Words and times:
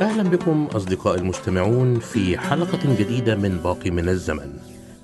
أهلا 0.00 0.22
بكم 0.22 0.68
اصدقاء 0.76 1.18
المستمعون 1.18 1.98
في 1.98 2.38
حلقة 2.38 2.94
جديدة 2.98 3.36
من 3.36 3.56
باقي 3.64 3.90
من 3.90 4.08
الزمن. 4.08 4.52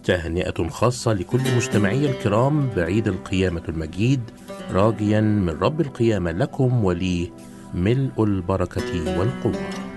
تهنئة 0.04 0.68
خاصة 0.68 1.12
لكل 1.12 1.56
مستمعي 1.56 2.10
الكرام 2.10 2.70
بعيد 2.76 3.08
القيامة 3.08 3.62
المجيد 3.68 4.20
راجيا 4.72 5.20
من 5.20 5.48
رب 5.48 5.80
القيامة 5.80 6.30
لكم 6.30 6.84
ولي 6.84 7.32
ملء 7.74 8.24
البركة 8.24 9.18
والقوة. 9.18 9.89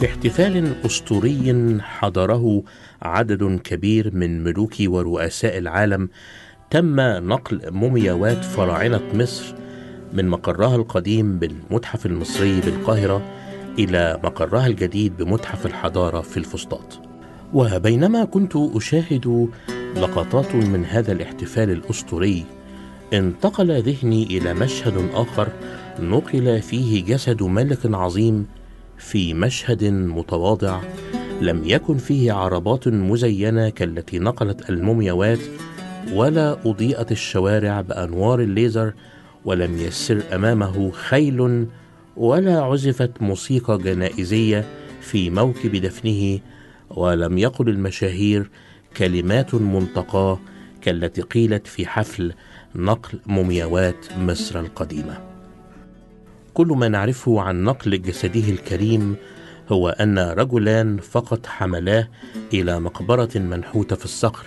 في 0.00 0.06
احتفال 0.06 0.74
أسطوري 0.86 1.78
حضره 1.80 2.62
عدد 3.02 3.60
كبير 3.64 4.14
من 4.14 4.44
ملوك 4.44 4.74
ورؤساء 4.80 5.58
العالم 5.58 6.08
تم 6.70 7.00
نقل 7.00 7.60
مومياوات 7.72 8.44
فراعنة 8.44 9.00
مصر 9.14 9.54
من 10.12 10.28
مقرها 10.28 10.76
القديم 10.76 11.38
بالمتحف 11.38 12.06
المصري 12.06 12.60
بالقاهرة 12.60 13.22
إلى 13.78 14.20
مقرها 14.24 14.66
الجديد 14.66 15.16
بمتحف 15.16 15.66
الحضارة 15.66 16.20
في 16.20 16.36
الفسطاط. 16.36 17.00
وبينما 17.52 18.24
كنت 18.24 18.56
أشاهد 18.56 19.48
لقطات 19.96 20.54
من 20.54 20.84
هذا 20.84 21.12
الاحتفال 21.12 21.70
الأسطوري 21.70 22.44
انتقل 23.12 23.82
ذهني 23.82 24.22
إلى 24.24 24.54
مشهد 24.54 25.10
آخر 25.14 25.48
نقل 25.98 26.62
فيه 26.62 27.04
جسد 27.04 27.42
ملك 27.42 27.94
عظيم 27.94 28.46
في 29.00 29.34
مشهد 29.34 29.84
متواضع 29.84 30.80
لم 31.40 31.62
يكن 31.64 31.96
فيه 31.98 32.32
عربات 32.32 32.88
مزينة 32.88 33.68
كالتي 33.68 34.18
نقلت 34.18 34.70
المومياوات 34.70 35.38
ولا 36.12 36.58
أضيئت 36.64 37.12
الشوارع 37.12 37.80
بأنوار 37.80 38.40
الليزر 38.40 38.94
ولم 39.44 39.78
يسر 39.78 40.22
أمامه 40.34 40.90
خيل 40.90 41.66
ولا 42.16 42.60
عزفت 42.60 43.22
موسيقى 43.22 43.78
جنائزية 43.78 44.64
في 45.00 45.30
موكب 45.30 45.76
دفنه 45.76 46.38
ولم 46.90 47.38
يقل 47.38 47.68
المشاهير 47.68 48.50
كلمات 48.96 49.54
منتقاة 49.54 50.38
كالتي 50.82 51.22
قيلت 51.22 51.66
في 51.66 51.86
حفل 51.86 52.32
نقل 52.74 53.20
مومياوات 53.26 54.06
مصر 54.18 54.60
القديمة. 54.60 55.29
كل 56.54 56.66
ما 56.66 56.88
نعرفه 56.88 57.40
عن 57.40 57.64
نقل 57.64 58.02
جسده 58.02 58.48
الكريم 58.48 59.16
هو 59.68 59.88
أن 59.88 60.18
رجلان 60.18 60.98
فقط 60.98 61.46
حملاه 61.46 62.08
إلى 62.54 62.80
مقبرة 62.80 63.30
منحوتة 63.34 63.96
في 63.96 64.04
الصخر 64.04 64.46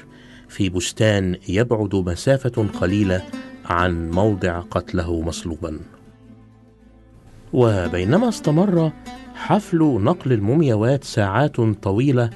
في 0.50 0.70
بستان 0.70 1.38
يبعد 1.50 1.96
مسافة 1.96 2.68
قليلة 2.82 3.22
عن 3.66 4.12
موضع 4.12 4.60
قتله 4.60 5.22
مصلوبا. 5.22 5.80
وبينما 7.54 8.30
استمر 8.30 8.92
حفل 9.36 9.78
نقل 9.80 10.34
المومياوات 10.34 11.04
ساعات 11.04 11.56
طويلة 11.62 12.30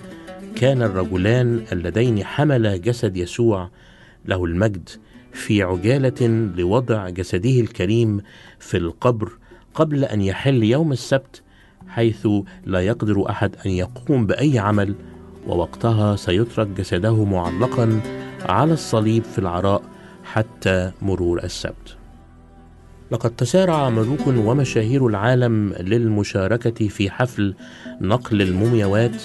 كان 0.56 0.82
الرجلان 0.82 1.66
اللذين 1.72 2.24
حملا 2.24 2.78
جسد 2.78 3.18
يسوع 3.18 3.70
له 4.26 4.46
المجد 4.46 4.90
في 5.34 5.64
عجالة 5.64 6.28
لوضع 6.58 7.10
جسده 7.10 7.60
الكريم 7.60 8.22
في 8.60 8.78
القبر 8.78 9.32
قبل 9.78 10.04
أن 10.04 10.22
يحل 10.22 10.64
يوم 10.64 10.92
السبت 10.92 11.42
حيث 11.88 12.28
لا 12.66 12.80
يقدر 12.80 13.30
أحد 13.30 13.56
أن 13.66 13.72
يقوم 13.72 14.26
بأي 14.26 14.60
عمل 14.60 14.96
ووقتها 15.48 16.16
سيترك 16.16 16.68
جسده 16.68 17.24
معلقا 17.26 18.02
على 18.42 18.74
الصليب 18.74 19.24
في 19.24 19.40
العراء 19.40 19.82
حتى 20.24 20.92
مرور 21.02 21.44
السبت. 21.44 21.98
لقد 23.12 23.36
تسارع 23.36 23.90
ملوك 23.90 24.28
ومشاهير 24.28 25.08
العالم 25.08 25.74
للمشاركة 25.74 26.88
في 26.88 27.10
حفل 27.10 27.56
نقل 28.02 28.42
المومياوات 28.42 29.24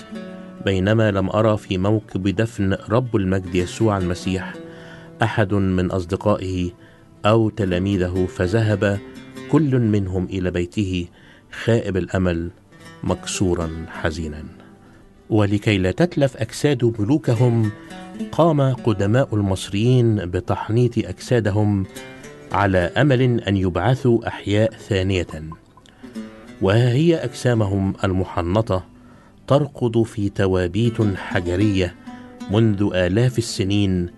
بينما 0.64 1.10
لم 1.10 1.30
أرى 1.30 1.56
في 1.56 1.78
موكب 1.78 2.28
دفن 2.28 2.76
رب 2.88 3.16
المجد 3.16 3.54
يسوع 3.54 3.98
المسيح 3.98 4.52
أحد 5.22 5.54
من 5.54 5.90
أصدقائه 5.90 6.70
أو 7.26 7.48
تلاميذه 7.48 8.26
فذهب 8.26 8.98
كل 9.52 9.78
منهم 9.78 10.24
إلى 10.24 10.50
بيته 10.50 11.06
خائب 11.64 11.96
الأمل 11.96 12.50
مكسورا 13.04 13.86
حزينا. 13.88 14.44
ولكي 15.30 15.78
لا 15.78 15.90
تتلف 15.90 16.36
أجساد 16.36 16.94
ملوكهم 16.98 17.70
قام 18.32 18.60
قدماء 18.60 19.34
المصريين 19.34 20.16
بتحنيط 20.16 20.98
أجسادهم 20.98 21.86
على 22.52 22.78
أمل 22.78 23.40
أن 23.40 23.56
يبعثوا 23.56 24.28
أحياء 24.28 24.72
ثانية. 24.72 25.26
وها 26.62 26.92
هي 26.92 27.16
أجسامهم 27.16 27.94
المحنطة 28.04 28.84
ترقد 29.46 30.02
في 30.02 30.28
توابيت 30.28 31.16
حجرية 31.16 31.94
منذ 32.50 32.90
آلاف 32.94 33.38
السنين 33.38 34.08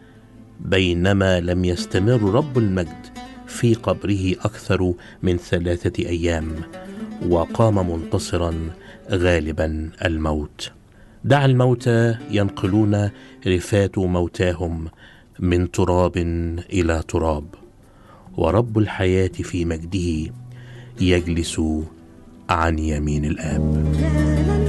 بينما 0.61 1.41
لم 1.41 1.65
يستمر 1.65 2.23
رب 2.23 2.59
المجد 2.59 3.14
في 3.55 3.75
قبره 3.75 4.33
أكثر 4.33 4.95
من 5.23 5.37
ثلاثة 5.37 6.07
أيام 6.07 6.55
وقام 7.29 7.91
منتصرا 7.91 8.55
غالبا 9.11 9.91
الموت. 10.05 10.73
دع 11.25 11.45
الموتى 11.45 12.17
ينقلون 12.31 13.11
رفات 13.47 13.99
موتاهم 13.99 14.89
من 15.39 15.71
تراب 15.71 16.17
إلى 16.73 17.03
تراب 17.09 17.45
ورب 18.37 18.79
الحياة 18.79 19.29
في 19.29 19.65
مجده 19.65 20.33
يجلس 21.01 21.61
عن 22.51 22.79
يمين 22.79 23.25
الآب. 23.25 24.64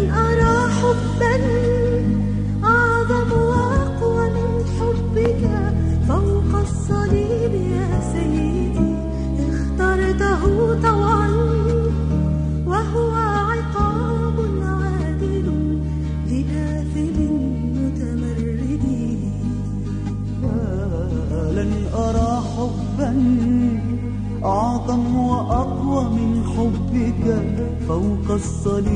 الصليب 28.36 28.95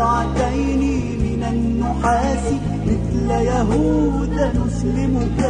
بقطعتين 0.00 0.82
من 1.24 1.42
النحاس 1.52 2.44
مثل 2.86 3.30
يهوذا 3.30 4.52
نسلمك. 4.52 5.40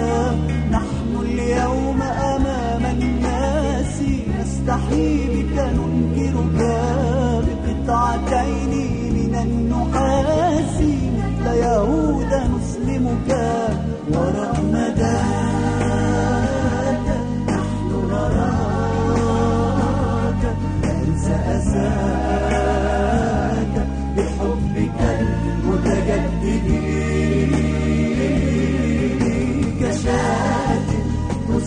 نحن 0.70 1.10
اليوم 1.22 2.02
أمام 2.02 2.84
الناس 2.84 3.94
نستحي 4.40 5.08
بك 5.34 5.56
ننكرك. 5.76 6.58
بقطعتين 7.46 8.72
من 9.14 9.34
النحاس 9.42 10.76
مثل 11.16 11.46
يهوذا 11.46 12.40
نسلمك. 12.54 13.30
ورغم 14.12 14.74
ذاك 14.98 16.26
نحن 17.48 17.88
نراك. 18.10 19.22
ننسى 20.84 21.36
أساك. 21.56 22.19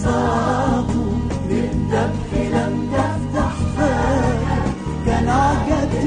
تصاب 0.04 0.90
للذبح 1.50 2.30
لم 2.52 2.90
تفتح 2.94 3.54
فاك. 3.78 4.64
كنعجة 5.06 6.06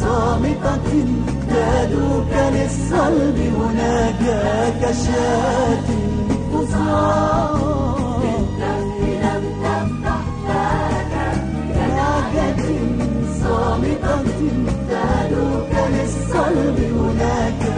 صامتة 0.00 1.04
تدوك 1.48 2.32
للصلب 2.52 3.38
هناك 3.38 4.22
كشاة 4.82 6.00
صامتة 13.42 14.22
تدوك 14.90 15.72
للصلب 15.92 16.78
هناك 16.98 17.69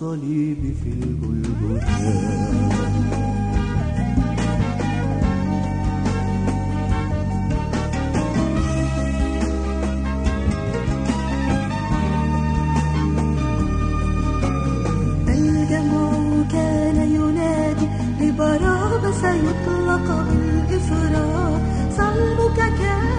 الصليب 0.00 0.74
في 0.82 0.88
الجلجثة 0.88 2.86
الجمع 15.28 16.10
كان 16.52 16.96
ينادي 16.96 17.88
لبرابة 18.20 19.32
يطلق 19.32 20.06
بالإفراط 20.28 21.60
صلبك 21.96 22.56
كان 22.56 23.15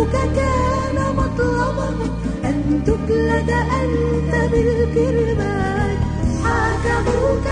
صلبك 0.00 0.34
كان 0.36 1.16
مطلبه 1.16 1.88
أن 2.44 2.82
تجلد 2.86 3.50
أنت 3.50 4.32
بالكرباج. 4.52 5.96
حاكموك 6.44 7.46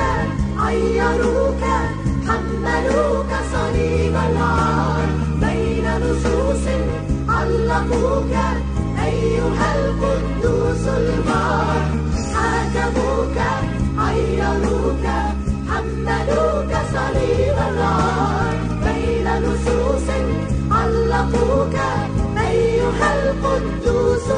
عيروك 0.58 1.62
حملوك 2.28 3.30
صليب 3.52 4.14
العار 4.30 5.08
بين 5.40 5.86
نصوص 6.02 6.64
علقوك 7.28 8.32
أيها 9.04 9.68
القدوس 9.76 10.84
البار 10.88 11.82
حاكموك 12.34 13.27
أيها 23.38 23.56
القدوس 23.56 24.30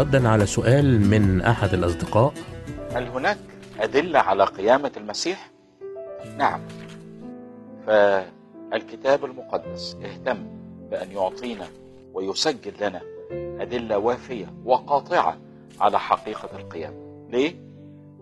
وردا 0.00 0.28
على 0.28 0.46
سؤال 0.46 1.00
من 1.00 1.40
أحد 1.40 1.74
الأصدقاء. 1.74 2.32
هل 2.92 3.06
هناك 3.06 3.38
أدلة 3.80 4.18
على 4.18 4.44
قيامة 4.44 4.92
المسيح؟ 4.96 5.50
نعم. 6.36 6.60
فالكتاب 7.86 9.24
المقدس 9.24 9.96
اهتم 10.04 10.46
بأن 10.90 11.10
يعطينا 11.10 11.66
ويسجل 12.14 12.72
لنا 12.80 13.00
أدلة 13.62 13.98
وافية 13.98 14.46
وقاطعة 14.64 15.38
على 15.80 15.98
حقيقة 15.98 16.48
القيامة. 16.58 17.26
ليه؟ 17.30 17.54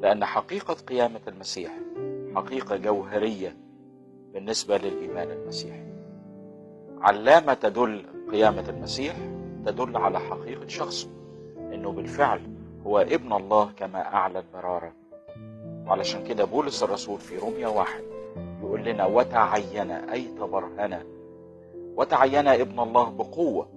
لأن 0.01 0.25
حقيقة 0.25 0.75
قيامة 0.75 1.21
المسيح 1.29 1.73
حقيقة 2.35 2.77
جوهرية 2.77 3.57
بالنسبة 4.35 4.79
للإيمان 4.79 5.31
المسيحي. 5.31 5.85
علامة 7.01 7.55
تدل 7.55 8.03
قيامة 8.33 8.65
المسيح 8.69 9.17
تدل 9.67 9.97
على 9.97 10.21
حقيقة 10.21 10.67
شخصه. 10.67 11.18
إنه 11.75 11.93
بالفعل 11.93 12.41
هو 12.87 12.99
ابن 12.99 13.33
الله 13.33 13.73
كما 13.77 14.15
أعلن 14.15 14.43
مرارا. 14.55 14.93
وعلشان 15.87 16.25
كده 16.25 16.45
بولس 16.45 16.83
الرسول 16.83 17.19
في 17.21 17.39
روميا 17.39 17.69
واحد 17.69 18.03
يقول 18.63 18.85
لنا 18.85 19.07
وتعين 19.07 19.91
أي 19.91 20.25
تبرهن. 20.25 21.03
وتعين 21.97 22.49
ابن 22.49 22.81
الله 22.81 23.11
بقوة 23.11 23.69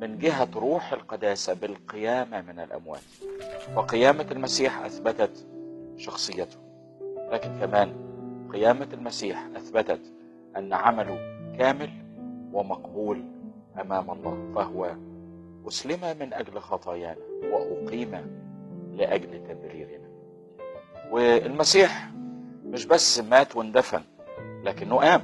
من 0.00 0.18
جهة 0.18 0.48
روح 0.56 0.92
القداسة 0.92 1.54
بالقيامة 1.54 2.40
من 2.42 2.60
الأموات. 2.60 3.00
وقيامة 3.76 4.26
المسيح 4.30 4.84
أثبتت 4.84 5.46
شخصيته. 5.96 6.56
لكن 7.32 7.58
كمان 7.60 7.92
قيامة 8.52 8.88
المسيح 8.92 9.46
أثبتت 9.56 10.00
أن 10.56 10.72
عمله 10.72 11.18
كامل 11.58 11.90
ومقبول 12.52 13.24
أمام 13.80 14.10
الله 14.10 14.52
فهو 14.54 14.94
أسلم 15.68 16.18
من 16.20 16.32
أجل 16.32 16.58
خطايانا 16.58 17.20
وأقيم 17.42 18.44
لأجل 18.92 19.44
تبريرنا. 19.48 20.08
والمسيح 21.10 22.10
مش 22.64 22.86
بس 22.86 23.20
مات 23.20 23.56
واندفن 23.56 24.02
لكنه 24.64 24.96
قام 24.96 25.22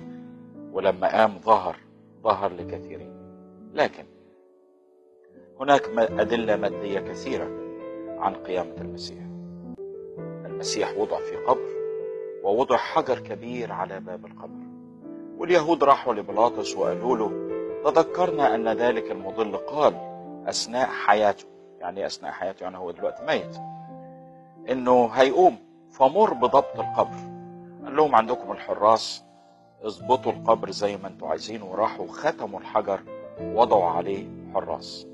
ولما 0.72 1.08
قام 1.18 1.38
ظهر 1.38 1.76
ظهر 2.22 2.52
لكثيرين. 2.52 3.12
لكن 3.74 4.04
هناك 5.60 5.88
أدلة 5.98 6.56
مادية 6.56 7.00
كثيرة 7.00 7.48
عن 8.18 8.34
قيامة 8.34 8.74
المسيح. 8.80 9.24
المسيح 10.46 10.98
وضع 10.98 11.18
في 11.20 11.36
قبر 11.36 11.70
ووضع 12.42 12.76
حجر 12.76 13.18
كبير 13.18 13.72
على 13.72 14.00
باب 14.00 14.26
القبر. 14.26 14.60
واليهود 15.38 15.84
راحوا 15.84 16.14
لبلاطس 16.14 16.76
وقالوا 16.76 17.16
له 17.16 17.50
تذكرنا 17.84 18.54
أن 18.54 18.68
ذلك 18.68 19.10
المضل؟ 19.10 19.56
قال 19.56 20.09
أثناء 20.46 20.88
حياته. 20.88 21.44
يعني 21.78 22.06
أثناء 22.06 22.32
حياته 22.32 22.64
يعني 22.64 22.76
هو 22.78 22.90
دلوقتي 22.90 23.22
ميت. 23.24 23.56
إنه 24.70 25.06
هيقوم 25.06 25.56
فمر 25.90 26.34
بضبط 26.34 26.78
القبر. 26.78 27.16
قال 27.84 27.96
لهم 27.96 28.14
عندكم 28.14 28.52
الحراس 28.52 29.24
اظبطوا 29.82 30.32
القبر 30.32 30.70
زي 30.70 30.96
ما 30.96 31.08
أنتوا 31.08 31.28
عايزين 31.28 31.62
وراحوا 31.62 32.06
ختموا 32.08 32.60
الحجر 32.60 33.00
وضعوا 33.40 33.90
عليه 33.90 34.26
حراس. 34.54 35.06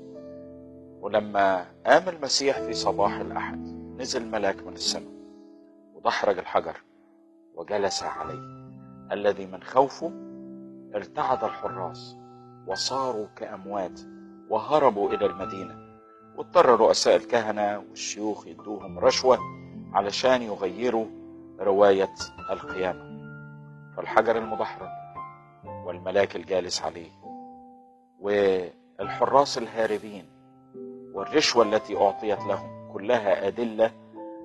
ولما 1.01 1.65
قام 1.85 2.09
المسيح 2.09 2.59
في 2.59 2.73
صباح 2.73 3.13
الأحد 3.13 3.61
نزل 3.97 4.25
ملاك 4.25 4.63
من 4.63 4.73
السماء 4.73 5.11
ودحرج 5.95 6.37
الحجر 6.37 6.83
وجلس 7.55 8.03
عليه. 8.03 8.57
الذي 9.11 9.45
من 9.45 9.63
خوفه 9.63 10.11
ارتعد 10.95 11.43
الحراس 11.43 12.17
وصاروا 12.67 13.27
كأموات 13.35 13.99
وهربوا 14.49 15.09
إلى 15.13 15.25
المدينة 15.25 15.75
واضطر 16.37 16.65
رؤساء 16.65 17.15
الكهنة 17.15 17.83
والشيوخ 17.89 18.47
يدوهم 18.47 18.99
رشوة 18.99 19.39
علشان 19.93 20.41
يغيروا 20.41 21.05
رواية 21.59 22.13
القيامة. 22.51 23.17
فالحجر 23.97 24.37
المدحرج 24.37 24.89
والملاك 25.85 26.35
الجالس 26.35 26.81
عليه 26.81 27.11
والحراس 28.19 29.57
الهاربين 29.57 30.25
والرشوة 31.13 31.63
التي 31.63 31.97
أعطيت 31.97 32.39
لهم 32.39 32.93
كلها 32.93 33.47
أدلة 33.47 33.91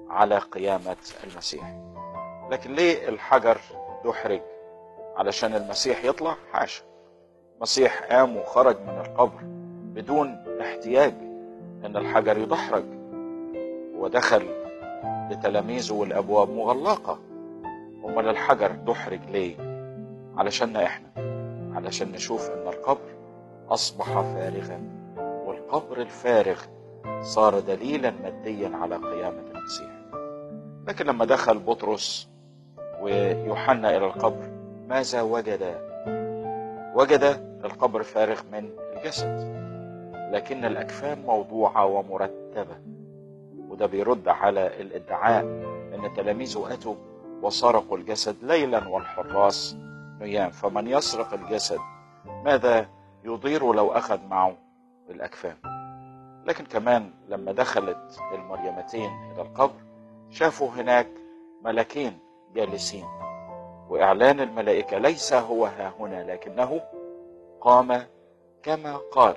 على 0.09 0.39
قيامة 0.39 0.97
المسيح. 1.25 1.77
لكن 2.51 2.75
ليه 2.75 3.09
الحجر 3.09 3.59
دحرج 4.05 4.41
علشان 5.17 5.55
المسيح 5.55 6.05
يطلع؟ 6.05 6.37
حاشا. 6.53 6.85
المسيح 7.57 8.03
قام 8.03 8.37
وخرج 8.37 8.81
من 8.81 8.99
القبر. 9.07 9.62
بدون 9.95 10.37
احتياج 10.61 11.15
إن 11.85 11.97
الحجر 11.97 12.39
يدحرج. 12.39 12.85
ودخل 13.99 14.47
لتلاميذه 15.31 15.93
والأبواب 15.93 16.51
مغلقة. 16.51 17.19
امال 18.05 18.29
الحجر 18.29 18.73
دحرج 18.73 19.21
ليه؟ 19.33 19.57
علشاننا 20.37 20.85
إحنا 20.85 21.09
علشان 21.77 22.13
نشوف 22.13 22.51
إن 22.51 22.69
القبر 22.69 23.15
أصبح 23.69 24.07
فارغا. 24.21 24.81
والقبر 25.47 26.01
الفارغ 26.01 26.61
صار 27.21 27.61
دليلا 27.61 28.13
ماديا 28.23 28.71
على 28.77 28.97
قيامة 28.97 29.43
المسيح. 29.55 29.91
لكن 30.89 31.07
لما 31.07 31.25
دخل 31.25 31.59
بطرس 31.59 32.29
ويوحنا 33.03 33.97
إلى 33.97 34.07
القبر 34.07 34.51
ماذا 34.89 35.23
وجد؟ 35.23 35.75
وجد 36.95 37.23
القبر 37.65 38.03
فارغ 38.03 38.41
من 38.53 38.71
الجسد. 38.97 39.62
لكن 40.33 40.65
الأكفان 40.65 41.23
موضوعة 41.27 41.87
ومرتبة 41.87 42.77
وده 43.69 43.87
بيرد 43.87 44.29
على 44.29 44.81
الإدعاء 44.81 45.45
إن 45.95 46.15
تلاميذه 46.17 46.73
اتوا 46.75 46.95
وسرقوا 47.43 47.97
الجسد 47.99 48.37
ليلا 48.43 48.89
والحراس 48.89 49.77
نيام 50.21 50.51
فمن 50.51 50.87
يسرق 50.89 51.35
الجسد 51.35 51.79
ماذا 52.45 52.87
يضير 53.25 53.73
لو 53.73 53.93
أخذ 53.93 54.19
معه 54.31 54.57
الأكفان؟ 55.11 55.57
لكن 56.47 56.65
كمان 56.65 57.11
لما 57.29 57.53
دخلت 57.53 58.19
المريمتين 58.35 59.11
إلى 59.33 59.43
القبر 59.43 59.75
شافوا 60.31 60.69
هناك 60.69 61.09
ملكين 61.65 62.19
جالسين 62.55 63.05
وإعلان 63.89 64.41
الملائكة 64.41 64.99
ليس 64.99 65.33
هو 65.33 65.67
ها 65.67 65.93
هنا 66.01 66.33
لكنه 66.33 66.81
قام 67.61 68.03
كما 68.63 68.97
قال. 68.97 69.35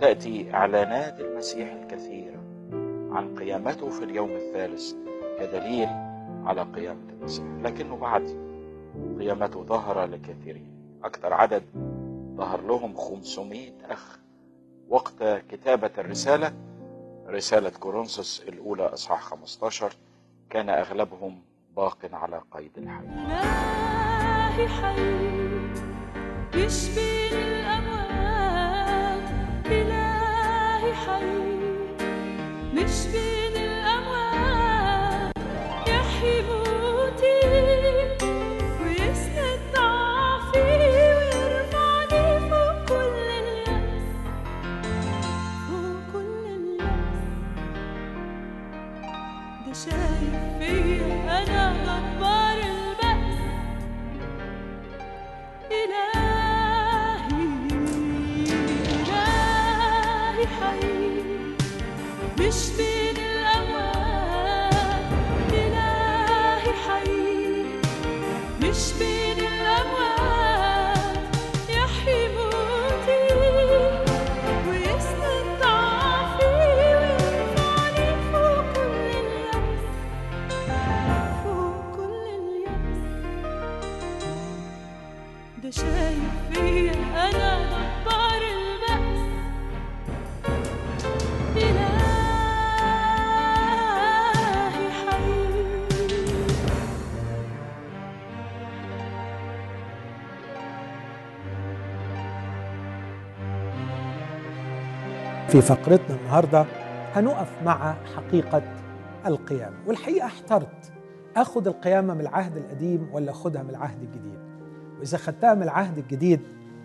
وتاتي 0.00 0.54
إعلانات 0.54 1.20
المسيح 1.20 1.72
الكثيره 1.72 2.40
عن 3.12 3.34
قيامته 3.38 3.90
في 3.90 4.04
اليوم 4.04 4.30
الثالث 4.30 4.92
كدليل 5.38 5.88
على 6.44 6.62
قيامة 6.62 7.12
المسيح. 7.12 7.44
لكنه 7.62 7.96
بعد 7.96 8.22
قيامته 9.18 9.64
ظهر 9.64 10.04
لكثيرين. 10.04 10.70
أكثر 11.04 11.32
عدد 11.32 11.62
ظهر 12.36 12.60
لهم 12.60 12.96
500 12.96 13.72
أخ. 13.90 14.18
وقت 14.88 15.22
كتابة 15.50 15.90
الرسالة 15.98 16.52
رسالة 17.28 17.70
كورنثوس 17.70 18.44
الأولى 18.48 18.82
إصحاح 18.82 19.20
15 19.22 19.92
كان 20.50 20.68
أغلبهم 20.68 21.42
باق 21.76 21.98
على 22.12 22.40
قيد 22.50 22.70
الحياة 22.78 23.29
في 105.50 105.60
فقرتنا 105.60 106.16
النهارده 106.16 106.66
هنقف 107.14 107.62
مع 107.64 107.94
حقيقة 108.16 108.62
القيامة. 109.26 109.76
والحقيقة 109.86 110.26
احترت. 110.26 110.92
آخذ 111.36 111.66
القيامة 111.66 112.14
من 112.14 112.20
العهد 112.20 112.56
القديم 112.56 113.08
ولا 113.12 113.30
اخذها 113.30 113.62
من 113.62 113.70
العهد 113.70 114.02
الجديد؟ 114.02 114.38
وإذا 114.98 115.18
خدتها 115.18 115.54
من 115.54 115.62
العهد 115.62 115.98
الجديد 115.98 116.40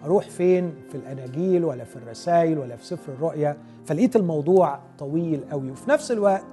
أروح 0.06 0.30
فين؟ 0.30 0.74
في 0.90 0.96
الأناجيل 0.96 1.66
ولا 1.66 1.84
في 1.84 1.96
الرسائل 1.96 2.58
ولا 2.60 2.76
في 2.76 2.86
سفر 2.86 3.14
الرؤيا؟ 3.14 3.58
فلقيت 3.86 4.16
الموضوع 4.16 4.80
طويل 5.00 5.44
قوي 5.52 5.72
وفي 5.72 5.90
نفس 5.90 6.12
الوقت 6.12 6.44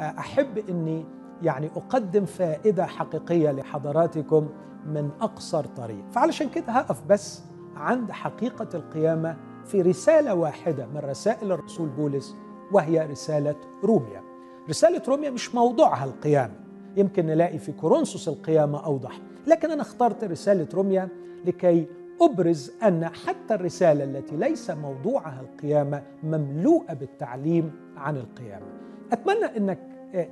أحب 0.00 0.58
إني 0.68 1.04
يعني 1.42 1.70
أقدم 1.76 2.24
فائدة 2.24 2.86
حقيقية 2.86 3.50
لحضراتكم 3.50 4.48
من 4.86 5.10
أقصر 5.20 5.64
طريق. 5.64 6.04
فعلشان 6.12 6.48
كده 6.48 6.72
هقف 6.72 7.02
بس 7.08 7.42
عند 7.76 8.10
حقيقة 8.10 8.68
القيامة 8.74 9.36
في 9.66 9.82
رسالة 9.82 10.34
واحدة 10.34 10.86
من 10.86 10.98
رسائل 10.98 11.52
الرسول 11.52 11.88
بولس 11.88 12.36
وهي 12.72 13.06
رسالة 13.06 13.56
روميا. 13.84 14.22
رسالة 14.68 15.02
روميا 15.08 15.30
مش 15.30 15.54
موضوعها 15.54 16.04
القيامة. 16.04 16.54
يمكن 16.96 17.26
نلاقي 17.26 17.58
في 17.58 17.72
كورنثوس 17.72 18.28
القيامة 18.28 18.84
أوضح. 18.86 19.18
لكن 19.46 19.70
أنا 19.70 19.82
اخترت 19.82 20.24
رسالة 20.24 20.68
روميا 20.74 21.08
لكي 21.44 21.86
أبرز 22.20 22.72
أن 22.82 23.08
حتى 23.08 23.54
الرسالة 23.54 24.04
التي 24.04 24.36
ليس 24.36 24.70
موضوعها 24.70 25.40
القيامة 25.40 26.02
مملوءة 26.22 26.92
بالتعليم 26.94 27.72
عن 27.96 28.16
القيامة. 28.16 28.66
أتمنى 29.12 29.44
أنك 29.56 29.78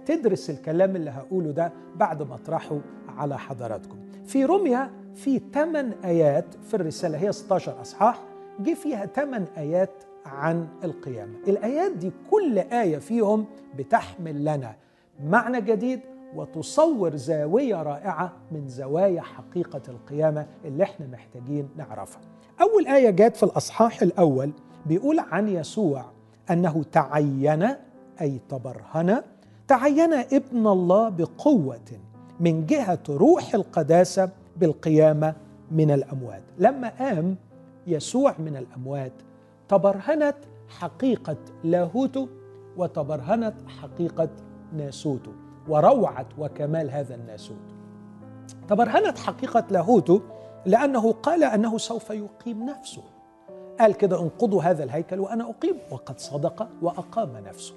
تدرس 0.07 0.51
الكلام 0.51 0.97
اللي 0.97 1.11
هقوله 1.11 1.51
ده 1.51 1.73
بعد 1.97 2.23
ما 2.23 2.35
اطرحه 2.35 2.79
على 3.09 3.39
حضراتكم. 3.39 3.97
في 4.25 4.45
روميا 4.45 4.91
في 5.15 5.41
8 5.55 5.97
آيات 6.05 6.45
في 6.63 6.75
الرسالة 6.75 7.19
هي 7.19 7.33
16 7.33 7.81
أصحاح. 7.81 8.23
جه 8.63 8.75
فيها 8.75 9.07
8 9.07 9.47
آيات 9.57 9.91
عن 10.27 10.69
القيامة 10.85 11.33
الآيات 11.49 11.93
دي 11.93 12.13
كل 12.31 12.59
آية 12.59 12.99
فيهم 12.99 13.45
بتحمل 13.79 14.45
لنا 14.45 14.75
معنى 15.25 15.61
جديد 15.61 16.01
وتصور 16.35 17.17
زاوية 17.17 17.83
رائعة 17.83 18.33
من 18.53 18.69
زوايا 18.69 19.21
حقيقة 19.23 19.83
القيامة 19.89 20.47
اللي 20.65 20.83
إحنا 20.83 21.07
محتاجين 21.07 21.69
نعرفها. 21.77 22.21
أول 22.61 22.87
آية 22.87 23.11
جت 23.11 23.37
في 23.37 23.43
الأصحاح 23.43 24.03
الأول 24.03 24.51
بيقول 24.87 25.19
عن 25.19 25.49
يسوع 25.49 26.05
أنه 26.51 26.83
تعين 26.93 27.67
أي 28.21 28.41
تبرهن 28.49 29.23
تعين 29.69 30.13
ابن 30.13 30.67
الله 30.67 31.09
بقوة 31.09 31.81
من 32.41 32.67
جهة 32.67 32.99
روح 33.09 33.55
القداسة 33.55 34.31
بالقيامة 34.57 35.35
من 35.71 35.91
الأموات. 35.91 36.43
لما 36.59 36.89
قام 36.99 37.37
يسوع 37.87 38.35
من 38.39 38.57
الأموات. 38.57 39.13
تبرهنت 39.69 40.37
حقيقة 40.69 41.37
لاهوته 41.65 42.29
وتبرهنت 42.77 43.55
حقيقة 43.83 44.29
ناسوته. 44.73 45.33
وروعة 45.69 46.27
وكمال 46.39 46.91
هذا 46.91 47.15
الناسوت. 47.15 47.57
تبرهنت 48.69 49.19
حقيقة 49.19 49.65
لاهوته 49.71 50.23
لأنه 50.67 51.13
قال 51.13 51.45
أنه 51.45 51.79
سوف 51.79 52.11
يقيم 52.11 52.67
نفسه. 52.67 53.03
قال 53.81 53.95
كده 53.95 54.23
انقضوا 54.23 54.63
هذا 54.63 54.85
الهيكل 54.85 55.21
وأنا 55.21 55.51
أقيم. 55.51 55.77
وقد 55.91 56.19
صدق 56.19 56.69
وأقام 56.83 57.37
نفسه. 57.37 57.75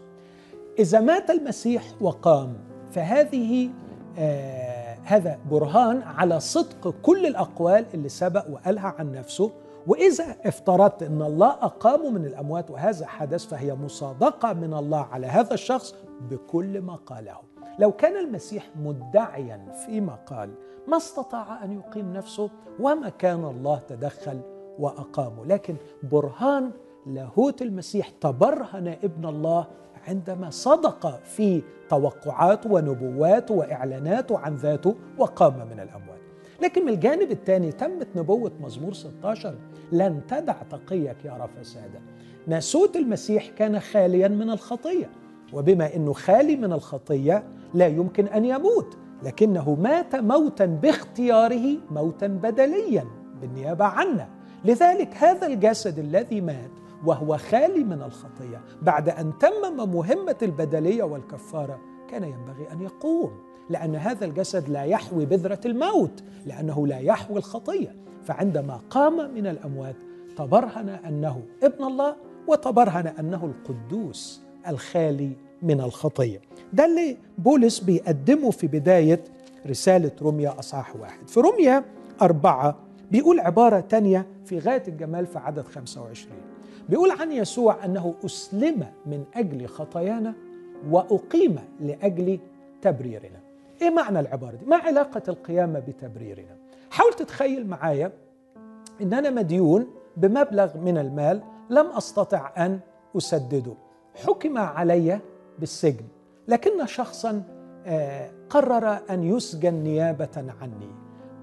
إذا 0.79 0.99
مات 0.99 1.29
المسيح 1.29 1.83
وقام 2.01 2.57
فهذه 2.91 3.69
آه 4.17 4.97
هذا 5.03 5.39
برهان 5.51 6.01
على 6.01 6.39
صدق 6.39 6.93
كل 7.01 7.25
الأقوال 7.25 7.85
اللي 7.93 8.09
سبق 8.09 8.49
وقالها 8.49 8.95
عن 8.99 9.11
نفسه. 9.11 9.51
وإذا 9.87 10.35
افترضت 10.45 11.03
أن 11.03 11.21
الله 11.21 11.49
أقامه 11.49 12.09
من 12.09 12.25
الأموات 12.25 12.71
وهذا 12.71 13.05
حدث 13.05 13.45
فهي 13.45 13.75
مصادقة 13.75 14.53
من 14.53 14.73
الله 14.73 15.07
على 15.11 15.27
هذا 15.27 15.53
الشخص 15.53 15.95
بكل 16.29 16.81
ما 16.81 16.95
قاله. 16.95 17.37
لو 17.79 17.91
كان 17.91 18.17
المسيح 18.17 18.69
مدعيا 18.75 19.71
فيما 19.85 20.15
قال 20.15 20.49
ما 20.87 20.97
استطاع 20.97 21.63
أن 21.63 21.71
يقيم 21.71 22.13
نفسه 22.13 22.49
وما 22.79 23.09
كان 23.09 23.43
الله 23.43 23.79
تدخل 23.89 24.39
وأقامه. 24.79 25.45
لكن 25.45 25.75
برهان 26.03 26.71
لاهوت 27.05 27.61
المسيح 27.61 28.09
تبرهن 28.09 28.87
ابن 28.87 29.25
الله 29.25 29.67
عندما 30.07 30.49
صدق 30.49 31.23
في 31.23 31.61
توقعاته 31.89 32.71
ونبواته 32.71 33.53
واعلاناته 33.53 34.39
عن 34.39 34.55
ذاته 34.55 34.95
وقام 35.17 35.67
من 35.71 35.79
الأموات. 35.79 36.22
لكن 36.63 36.85
من 36.85 36.93
الجانب 36.93 37.31
الثاني 37.31 37.71
تمت 37.71 38.07
نبوة 38.15 38.51
مزمور 38.61 38.93
16 38.93 39.55
لن 39.91 40.21
تدع 40.27 40.53
تقيك 40.53 41.15
يرى 41.25 41.49
فسادا 41.57 42.01
ناسوت 42.47 42.95
المسيح 42.95 43.49
كان 43.49 43.79
خاليا 43.79 44.27
من 44.27 44.49
الخطية 44.49 45.09
وبما 45.53 45.95
إنه 45.95 46.13
خالي 46.13 46.55
من 46.55 46.73
الخطية 46.73 47.43
لا 47.73 47.87
يمكن 47.87 48.27
أن 48.27 48.45
يموت 48.45 48.97
لكنه 49.23 49.75
مات 49.75 50.15
موتا 50.15 50.65
باختياره 50.65 51.77
موتا 51.91 52.27
بدليا 52.27 53.05
بالنيابة 53.41 53.85
عنا 53.85 54.29
لذلك 54.65 55.15
هذا 55.15 55.47
الجسد 55.47 55.99
الذي 55.99 56.41
مات 56.41 56.71
وهو 57.05 57.37
خالي 57.37 57.83
من 57.83 58.01
الخطية 58.01 58.61
بعد 58.81 59.09
أن 59.09 59.33
تمم 59.39 59.93
مهمة 59.95 60.37
البدلية 60.41 61.03
والكفارة 61.03 61.79
كان 62.09 62.23
ينبغي 62.23 62.71
أن 62.71 62.81
يقوم. 62.81 63.31
لأن 63.69 63.95
هذا 63.95 64.25
الجسد 64.25 64.69
لا 64.69 64.83
يحوي 64.83 65.25
بذرة 65.25 65.59
الموت 65.65 66.23
لأنه 66.45 66.87
لا 66.87 66.99
يحوي 66.99 67.37
الخطية. 67.37 67.95
فعندما 68.23 68.79
قام 68.89 69.33
من 69.35 69.47
الأموات 69.47 69.95
تبرهن 70.37 70.89
أنه 70.89 71.41
ابن 71.63 71.83
الله 71.83 72.15
وتبرهن 72.47 73.07
أنه 73.07 73.45
القدوس 73.45 74.41
الخالي 74.67 75.31
من 75.61 75.81
الخطية. 75.81 76.41
ده 76.73 76.85
اللي 76.85 77.17
بولس 77.37 77.79
بيقدمه 77.79 78.51
في 78.51 78.67
بداية 78.67 79.23
رسالة 79.67 80.11
روميا 80.21 80.59
أصحاح 80.59 80.95
واحد. 80.95 81.27
في 81.27 81.39
روميا 81.39 81.85
أربعة 82.21 82.75
بيقول 83.11 83.39
عبارة 83.39 83.79
تانية 83.79 84.27
في 84.45 84.59
غاية 84.59 84.83
الجمال 84.87 85.25
في 85.25 85.39
عدد 85.39 85.65
25 85.65 86.37
بيقول 86.89 87.11
عن 87.11 87.31
يسوع 87.31 87.85
أنه 87.85 88.15
أسلم 88.25 88.87
من 89.05 89.23
أجل 89.35 89.67
خطايانا 89.67 90.33
وأقيم 90.89 91.55
لأجل 91.79 92.39
تبريرنا. 92.81 93.42
إيه 93.83 93.89
معنى 93.89 94.19
العبارة 94.19 94.55
دي؟ 94.55 94.65
ما 94.65 94.75
علاقة 94.75 95.21
القيامة 95.27 95.79
بتبريرنا؟ 95.79 96.57
حاول 96.91 97.13
تتخيل 97.13 97.67
معايا 97.67 98.11
إن 99.01 99.13
أنا 99.13 99.29
مديون 99.29 99.87
بمبلغ 100.17 100.77
من 100.77 100.97
المال 100.97 101.41
لم 101.69 101.85
أستطع 101.85 102.51
أن 102.57 102.79
أسدده 103.17 103.73
حكم 104.15 104.57
علي 104.57 105.19
بالسجن 105.59 106.05
لكن 106.47 106.85
شخصا 106.85 107.43
قرر 108.49 108.99
أن 109.09 109.23
يسجن 109.23 109.73
نيابة 109.73 110.45
عني 110.61 110.91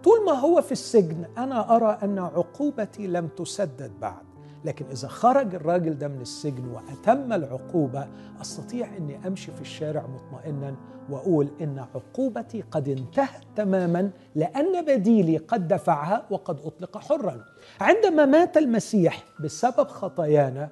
طول 0.05 0.25
ما 0.27 0.33
هو 0.33 0.63
في 0.63 0.73
السجن 0.73 1.25
أنا 1.39 1.77
أرى 1.77 1.99
أن 2.03 2.19
عقوبتي 2.19 3.07
لم 3.07 3.29
تسدد 3.29 3.93
بعد 4.01 4.25
لكن 4.65 4.87
إذا 4.87 5.09
خرج 5.09 5.55
الراجل 5.55 5.99
ده 5.99 6.09
من 6.09 6.21
السجن 6.21 6.69
وأتم 6.69 7.33
العقوبة 7.33 8.09
أستطيع 8.41 8.97
إني 8.97 9.27
أمشي 9.27 9.53
في 9.53 9.61
الشارع 9.61 10.07
مطمئنا 10.07 10.77
وأقول 11.11 11.49
إن 11.61 11.79
عقوبتي 11.95 12.63
قد 12.71 12.89
انتهت 12.89 13.45
تماما 13.57 14.11
لأن 14.35 14.85
بديلي 14.85 15.37
قد 15.37 15.69
دفعها 15.69 16.27
وقد 16.31 16.61
أطلق 16.61 16.99
حرا. 16.99 17.45
عندما 17.81 18.25
مات 18.25 18.57
المسيح 18.57 19.25
بسبب 19.41 19.89
خطايانا 19.89 20.69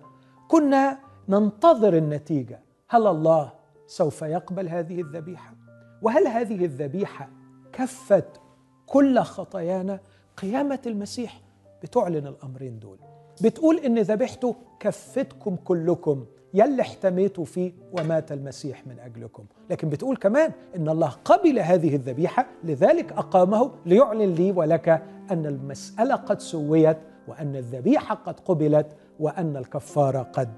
كنا 0.49 0.99
ننتظر 1.29 1.97
النتيجة. 1.97 2.61
هل 2.89 3.07
الله 3.07 3.53
سوف 3.87 4.23
يقبل 4.23 4.69
هذه 4.69 5.01
الذبيحة؟ 5.01 5.55
وهل 6.03 6.27
هذه 6.27 6.65
الذبيحة 6.65 7.29
كفت 7.73 8.41
كل 8.87 9.21
خطايانا؟ 9.21 10.01
قيامة 10.37 10.81
المسيح 10.87 11.41
بتعلن 11.83 12.27
الأمرين 12.27 12.79
دول. 12.79 12.99
بتقول 13.43 13.79
إن 13.79 13.99
ذبيحته 13.99 14.55
كفتكم 14.81 15.57
كلكم 15.65 16.25
يلي 16.55 16.83
احتميتوا 16.83 17.45
فيه 17.45 17.73
ومات 17.93 18.33
المسيح 18.33 18.87
من 18.87 18.97
أجلكم. 19.05 19.45
لكن 19.71 19.89
بتقول 19.89 20.17
كمان 20.17 20.53
إن 20.77 20.89
الله 20.89 21.09
قبل 21.25 21.59
هذه 21.59 21.95
الذبيحة 21.97 22.47
لذلك 22.65 23.13
أقامه 23.13 23.71
ليعلن 23.87 24.35
لي 24.35 24.53
ولك 24.53 25.03
أن 25.31 25.47
المسألة 25.47 26.15
قد 26.15 26.41
سويت 26.41 26.97
وأن 27.29 27.57
الذبيحة 27.57 28.15
قد 28.15 28.41
قبلت 28.41 28.87
وأن 29.21 29.57
الكفارة 29.57 30.23
قد 30.23 30.49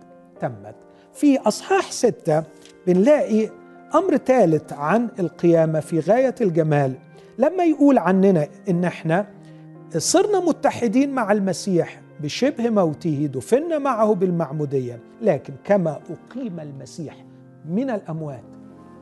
تمت. 0.40 0.74
في 1.12 1.38
أصحاح 1.38 1.92
ستة 1.92 2.44
بنلاقي 2.86 3.48
أمر 3.94 4.16
ثالث 4.16 4.72
عن 4.72 5.08
القيامة 5.18 5.80
في 5.80 6.00
غاية 6.00 6.34
الجمال. 6.40 6.94
لما 7.38 7.64
يقول 7.64 7.98
عننا 7.98 8.48
إن 8.68 8.84
إحنا 8.84 9.26
صرنا 9.96 10.40
متحدين 10.40 11.10
مع 11.10 11.32
المسيح 11.32 12.00
بشبه 12.22 12.70
موته 12.70 13.30
دفنا 13.34 13.78
معه 13.78 14.14
بالمعمودية. 14.14 15.00
لكن 15.22 15.54
كما 15.64 16.00
أقيم 16.10 16.60
المسيح 16.60 17.24
من 17.68 17.90
الأموات 17.90 18.44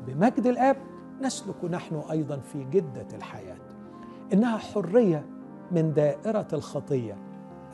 بمجد 0.07 0.47
الآب 0.47 0.77
نسلك 1.23 1.65
نحن 1.71 2.03
أيضا 2.11 2.39
في 2.39 2.65
جدة 2.65 3.07
الحياة. 3.15 3.57
إنها 4.33 4.59
حرية 4.59 5.27
من 5.73 5.93
دائرة 5.93 6.49
الخطية 6.53 7.17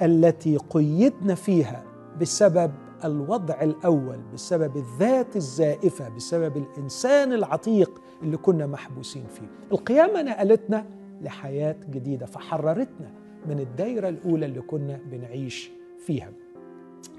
التي 0.02 0.56
قيدنا 0.56 1.34
فيها 1.34 1.82
بسبب 2.20 2.70
الوضع 3.04 3.62
الأول 3.62 4.18
بسبب 4.34 4.76
الذات 4.76 5.36
الزائفة 5.36 6.08
بسبب 6.08 6.56
الإنسان 6.56 7.32
العتيق 7.32 8.02
اللي 8.22 8.36
كنا 8.36 8.66
محبوسين 8.66 9.24
فيه. 9.26 9.46
القيامة 9.72 10.22
نقلتنا 10.22 10.86
لحياة 11.22 11.76
جديدة 11.90 12.26
فحررتنا 12.26 13.10
من 13.46 13.60
الدائره 13.60 14.08
الأولى 14.08 14.46
اللي 14.46 14.60
كنا 14.60 15.00
بنعيش 15.10 15.70
فيها. 16.06 16.30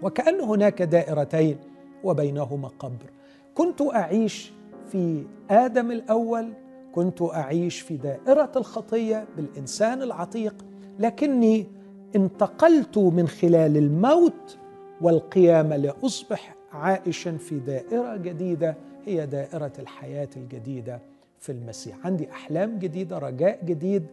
وكأن 0.02 0.42
هناك 0.42 0.82
دائرتين 0.82 1.58
وبينهما 2.04 2.68
قبر. 2.68 3.10
كنت 3.56 3.82
أعيش 3.82 4.52
في 4.92 5.24
آدم 5.50 5.92
الأول 5.92 6.54
كنت 6.96 7.22
أعيش 7.22 7.82
في 7.82 7.98
دائرة 7.98 8.52
الخطية 8.56 9.26
بالإنسان 9.38 10.02
العتيق 10.02 10.56
لكني 11.00 11.68
انتقلت 12.16 12.98
من 12.98 13.28
خلال 13.28 13.78
الموت 13.78 14.58
والقيامة 15.02 15.78
لأصبح 15.78 16.56
عائشا 16.72 17.38
في 17.38 17.60
دائرة 17.60 18.18
جديدة 18.18 18.76
هي 19.06 19.26
دائرة 19.26 19.74
الحياة 19.80 20.30
الجديدة 20.38 21.00
في 21.40 21.52
المسيح. 21.52 21.96
عندي 22.06 22.32
أحلام 22.32 22.80
جديدة 22.80 23.18
رجاء 23.18 23.60
جديد 23.66 24.06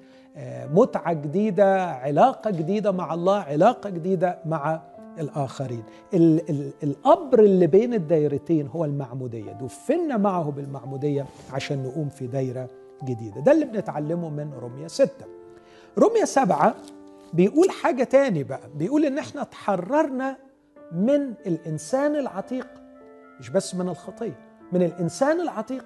متعة 0.73 1.13
جديدة 1.13 1.85
علاقة 1.91 2.51
جديدة 2.51 2.93
مع 2.93 3.15
الله 3.15 3.37
علاقة 3.41 3.91
جديدة 3.91 4.39
مع 4.47 4.81
الآخرين. 5.19 5.83
ال 6.15 6.51
ال 6.51 6.73
القبر 6.83 7.41
اللي 7.41 7.67
بين 7.67 7.95
الدايرتين 7.95 8.67
هو 8.67 8.85
المعمودية 8.85 9.53
دفنا 9.53 10.17
معه 10.17 10.51
بالمعمودية 10.51 11.27
عشان 11.53 11.83
نقوم 11.83 12.09
في 12.09 12.27
دايرة 12.27 12.69
جديدة. 13.05 13.41
ده 13.41 13.53
اللي 13.53 13.65
بنتعلمه 13.65 14.31
من 14.31 14.53
رومية 14.61 14.87
ستة. 14.87 15.27
رومية 15.99 16.25
سبعة 16.25 16.75
بيقول 17.33 17.71
حاجة 17.71 18.05
تاني 18.05 18.45
بقى 18.45 18.61
بيقول 18.75 19.05
إن 19.05 19.19
إحنا 19.19 19.43
تحررنا 19.45 20.37
من 20.93 21.35
الإنسان 21.47 22.17
العتيق 22.17 22.67
مش 23.41 23.51
بس 23.51 23.75
من 23.75 23.89
الخطية 23.89 24.39
من 24.73 24.83
الإنسان 24.83 25.41
العتيق 25.41 25.85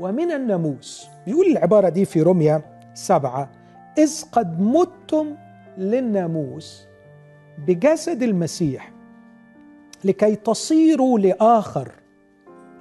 ومن 0.00 0.32
الناموس. 0.32 1.06
بيقول 1.26 1.46
العبارة 1.46 1.88
دي 1.88 2.04
في 2.04 2.22
رومية 2.22 2.64
سبعة 2.94 3.50
إذ 3.98 4.22
قد 4.32 4.60
متم 4.60 5.36
للناموس 5.78 6.86
بجسد 7.66 8.22
المسيح 8.22 8.92
لكي 10.04 10.36
تصيروا 10.36 11.18
لآخر 11.18 11.92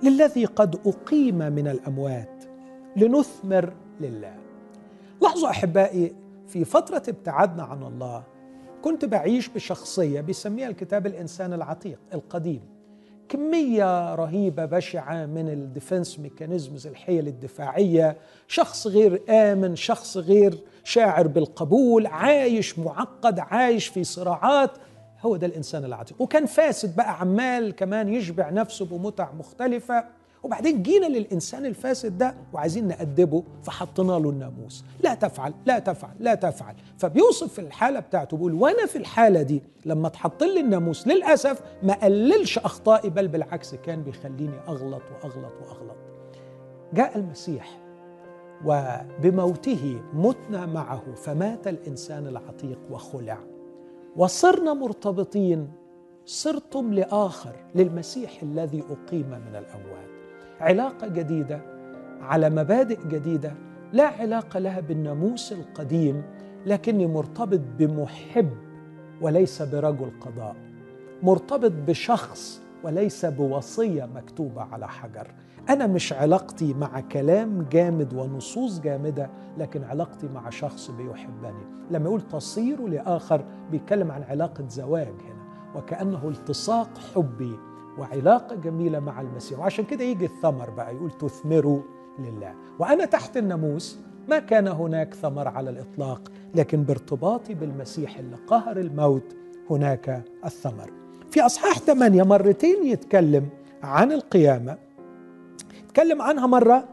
للذي 0.04 0.46
قد 0.46 0.88
أقيم 0.88 1.38
من 1.38 1.68
الأموات 1.68 2.44
لنثمر 2.96 3.74
لله. 4.02 4.36
لاحظوا 5.22 5.50
أحبائي 5.50 6.16
في 6.48 6.66
فترة 6.66 7.04
ابتعادنا 7.08 7.64
عن 7.64 7.84
الله 7.84 8.24
كنت 8.82 9.06
بعيش 9.06 9.50
بشخصية 9.50 10.22
بيسميها 10.22 10.68
الكتاب 10.68 11.08
الإنسان 11.08 11.54
العتيق 11.54 12.00
القديم. 12.14 12.62
كمية 13.30 14.16
رهيبة 14.16 14.66
بشعة 14.66 15.26
من 15.26 15.50
ال 15.50 15.59
defense 15.59 16.20
mechanisms 16.20 16.88
الحيل 16.88 17.28
الدفاعية 17.28 18.18
شخص 18.48 18.88
غير 18.88 19.22
آمن 19.30 19.76
شخص 19.76 20.18
غير 20.18 20.58
شاعر 20.84 21.28
بالقبول 21.28 22.08
عايش 22.08 22.80
معقد 22.80 23.40
عايش 23.40 23.88
في 23.88 24.04
صراعات. 24.04 24.72
هو 25.22 25.36
ده 25.36 25.48
الإنسان 25.48 25.86
العتيق. 25.86 26.22
وكان 26.22 26.46
فاسد 26.46 26.96
بقى 26.96 27.20
عمال 27.20 27.76
كمان 27.76 28.14
يشبع 28.14 28.50
نفسه 28.50 28.86
بمتع 28.86 29.32
مختلفة. 29.40 30.04
وبعدين 30.44 30.84
جينا 30.84 31.06
للإنسان 31.06 31.66
الفاسد 31.66 32.18
ده 32.18 32.36
وعايزين 32.54 32.88
نأدبه 32.88 33.44
فحطينا 33.64 34.12
له 34.12 34.30
الناموس. 34.30 34.84
لا 35.04 35.14
تفعل 35.14 35.54
لا 35.66 35.80
تفعل 35.80 36.12
لا 36.20 36.36
تفعل. 36.36 36.76
فبيوصف 36.98 37.54
في 37.54 37.60
الحالة 37.62 38.00
بتاعته 38.00 38.38
بيقول 38.38 38.54
وأنا 38.54 38.86
في 38.86 38.98
الحالة 38.98 39.42
دي 39.42 39.64
لما 39.86 40.08
اتحط 40.08 40.44
لي 40.44 40.60
الناموس 40.60 41.08
للأسف 41.08 41.62
ما 41.84 41.94
قللش 41.94 42.58
أخطائي 42.58 43.10
بل 43.10 43.28
بالعكس 43.28 43.76
كان 43.76 44.04
بيخليني 44.04 44.60
أغلط 44.68 45.02
وأغلط 45.12 45.54
وأغلط. 45.62 45.98
جاء 46.94 47.18
المسيح. 47.18 47.78
وبموته 48.66 50.02
متنا 50.14 50.66
معه 50.66 51.04
فمات 51.16 51.68
الإنسان 51.68 52.28
العتيق 52.28 52.80
وخلع. 52.90 53.38
وصرنا 54.16 54.74
مرتبطين 54.74 55.72
صرتم 56.26 56.94
لآخر 56.94 57.56
للمسيح 57.76 58.44
الذي 58.44 58.84
أقيم 58.90 59.30
من 59.30 59.56
الأموات. 59.56 60.12
علاقة 60.60 61.08
جديدة 61.08 61.62
على 62.22 62.50
مبادئ 62.50 63.08
جديدة 63.08 63.54
لا 63.94 64.08
علاقة 64.08 64.60
لها 64.60 64.80
بالناموس 64.80 65.54
القديم 65.54 66.24
لكني 66.66 67.08
مرتبط 67.08 67.60
بمحب 67.80 68.50
وليس 69.22 69.62
برجل 69.62 70.12
قضاء. 70.22 70.56
مرتبط 71.24 71.72
بشخص 71.72 72.62
وليس 72.84 73.26
بوصية 73.26 74.06
مكتوبة 74.16 74.62
على 74.62 74.88
حجر. 74.88 75.28
أنا 75.70 75.88
مش 75.88 76.14
علاقتي 76.14 76.74
مع 76.74 77.00
كلام 77.00 77.66
جامد 77.72 78.14
ونصوص 78.14 78.80
جامدة 78.80 79.30
لكن 79.58 79.84
علاقتي 79.84 80.28
مع 80.28 80.50
شخص 80.50 80.92
بيحبني. 80.92 81.66
لما 81.92 82.06
يقول 82.06 82.22
تصير 82.22 82.88
لآخر 82.88 83.46
بيتكلم 83.72 84.12
عن 84.12 84.24
علاقة 84.24 84.68
زواج 84.70 85.08
هنا 85.08 85.42
وكأنه 85.76 86.28
التصاق 86.30 86.90
حبي 87.16 87.56
وعلاقة 87.98 88.56
جميلة 88.56 89.00
مع 89.00 89.22
المسيح. 89.22 89.60
وعشان 89.60 89.86
كده 89.86 90.04
يجي 90.04 90.26
الثمر 90.26 90.70
بقى 90.70 90.96
يقول 90.96 91.12
تثمروا 91.12 91.82
لله. 92.20 92.56
وأنا 92.80 93.06
تحت 93.06 93.38
الناموس 93.38 94.00
ما 94.30 94.40
كان 94.40 94.68
هناك 94.68 95.14
ثمر 95.14 95.48
على 95.48 95.70
الإطلاق 95.70 96.22
لكن 96.56 96.84
بارتباطي 96.84 97.54
بالمسيح 97.54 98.18
اللي 98.18 98.36
قهر 98.48 98.78
الموت 98.80 99.36
هناك 99.70 100.24
الثمر. 100.46 100.92
في 101.32 101.42
أصحاح 101.42 101.80
ثمانية 101.80 102.24
مرتين 102.24 102.86
يتكلم 102.86 103.50
عن 103.84 104.12
القيامة. 104.12 104.78
يتكلم 105.92 106.22
عنها 106.22 106.48
مرة 106.48 106.84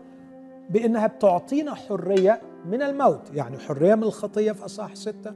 بأنها 0.71 1.07
بتعطينا 1.07 1.75
حرية 1.75 2.41
من 2.67 2.83
الموت. 2.83 3.31
يعني 3.35 3.59
حرية 3.59 3.95
من 3.95 4.03
الخطية 4.03 4.53
في 4.53 4.65
أصحاح 4.65 4.95
ستة 4.95 5.35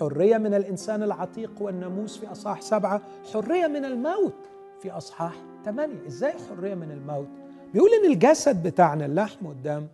حرية 0.00 0.38
من 0.38 0.54
الإنسان 0.54 1.02
العتيق 1.02 1.50
والناموس 1.60 2.18
في 2.18 2.32
أصحاح 2.32 2.60
سبعة 2.62 3.02
حرية 3.32 3.66
من 3.66 3.84
الموت 3.84 4.34
في 4.80 4.90
أصحاح 4.90 5.32
ثمانية 5.64 6.06
إزاي 6.06 6.32
حرية 6.50 6.74
من 6.74 6.90
الموت؟ 6.90 7.28
بيقول 7.74 7.90
إن 8.04 8.12
الجسد 8.12 8.62
بتاعنا 8.62 9.06
اللحم 9.06 9.46
والدم 9.46 9.86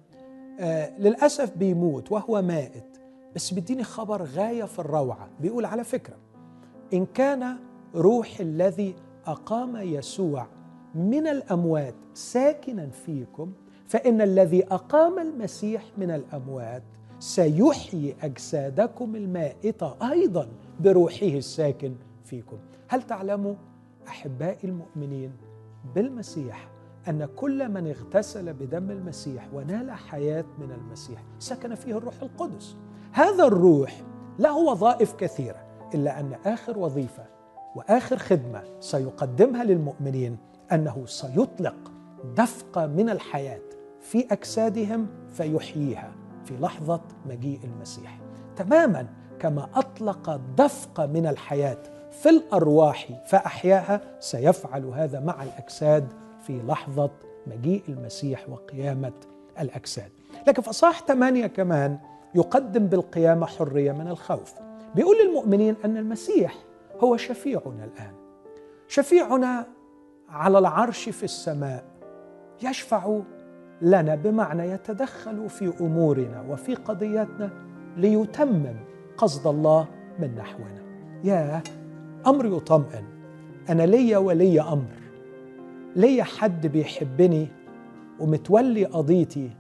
آه 0.61 0.99
للأسف 0.99 1.57
بيموت 1.57 2.13
وهو 2.13 2.43
مائت 2.43 2.99
بس 3.35 3.51
بيديني 3.55 3.85
خبر 3.85 4.23
غاية 4.23 4.65
في 4.65 4.79
الروعة. 4.79 5.29
بيقول 5.41 5.65
على 5.65 5.85
فكرة 5.85 6.17
إن 6.93 7.07
كان 7.07 7.57
روح 7.95 8.41
الذي 8.41 8.95
أقام 9.27 9.77
يسوع 9.77 10.47
من 10.99 11.27
الأموات 11.27 11.95
ساكنا 12.15 12.91
فيكم 12.91 13.53
فإن 13.87 14.21
الذي 14.21 14.65
أقام 14.65 15.19
المسيح 15.19 15.83
من 15.99 16.11
الأموات 16.11 16.83
سيحيي 17.19 18.17
أجسادكم 18.23 19.17
المائتة 19.17 19.97
أيضا 20.11 20.49
بروحه 20.81 21.27
الساكن 21.27 21.95
فيكم. 22.25 22.57
هل 22.89 23.03
تعلموا 23.03 23.55
أحبائي 24.09 24.69
المؤمنين 24.69 25.33
بالمسيح 25.95 26.69
أن 27.09 27.29
كل 27.37 27.69
من 27.69 27.87
اغتسل 27.87 28.53
بدم 28.53 28.91
المسيح 28.91 29.49
ونال 29.55 29.91
حياة 29.91 30.45
من 30.59 30.73
المسيح 30.73 31.23
سكن 31.39 31.75
فيه 31.75 31.99
الروح 31.99 32.15
القدس؟ 32.23 32.77
هذا 33.13 33.45
الروح 33.45 34.03
له 34.39 34.57
وظائف 34.57 35.15
كثيرة 35.15 35.67
إلا 35.95 36.21
أن 36.21 36.33
آخر 36.47 36.79
وظيفة 36.79 37.25
وآخر 37.77 38.19
خدمة 38.19 38.63
سيقدمها 38.81 39.65
للمؤمنين 39.65 40.37
أنه 40.73 41.07
سيطلق 41.07 41.93
دفقة 42.37 42.87
من 42.87 43.11
الحياة 43.11 43.61
في 44.01 44.27
أجسادهم 44.31 45.07
فيحييها 45.33 46.13
في 46.45 46.57
لحظة 46.61 47.01
مجيء 47.27 47.61
المسيح. 47.65 48.19
تماما 48.57 49.07
كما 49.39 49.69
أطلق 49.75 50.41
دفقة 50.57 51.07
من 51.07 51.27
الحياة 51.27 51.79
في 52.11 52.29
الأرواح 52.29 53.09
فأحياها 53.27 54.01
سيفعل 54.21 54.85
هذا 54.85 55.21
مع 55.21 55.43
الأجساد 55.43 56.13
في 56.47 56.63
لحظة 56.63 57.11
مجيء 57.47 57.83
المسيح 57.89 58.49
وقيامة 58.49 59.13
الأجساد. 59.61 60.11
لكن 60.47 60.63
في 60.63 60.71
أصحاح 60.71 61.01
كمان 61.47 61.99
يقدم 62.35 62.87
بالقيامة 62.87 63.47
حرية 63.47 63.93
من 63.93 64.09
الخوف. 64.09 64.55
بيقول 64.95 65.17
للمؤمنين 65.19 65.77
أن 65.85 65.97
المسيح 65.97 66.55
هو 67.01 67.17
شفيعنا 67.17 67.85
الآن. 67.85 68.13
شفيعنا 68.89 69.67
على 70.31 70.59
العرش 70.59 71.09
في 71.09 71.23
السماء 71.23 71.85
يشفع 72.63 73.21
لنا 73.83 74.15
بمعنى 74.15 74.71
يتدخل 74.71 75.49
في 75.51 75.73
أمورنا 75.81 76.45
وفي 76.49 76.75
قضيتنا 76.75 77.51
ليتمم 77.97 78.77
قصد 79.17 79.47
الله 79.47 79.87
من 80.19 80.35
نحونا. 80.35 80.83
يا 81.25 81.63
أمر 82.27 82.47
يطمئن 82.47 83.05
أنا 83.69 83.83
ليا 83.83 84.19
ولي 84.19 84.61
أمر. 84.61 84.99
ليا 85.97 86.25
حد 86.25 86.67
بيحبني 86.67 87.49
ومتولي 88.21 88.85
قضيتي 88.85 89.51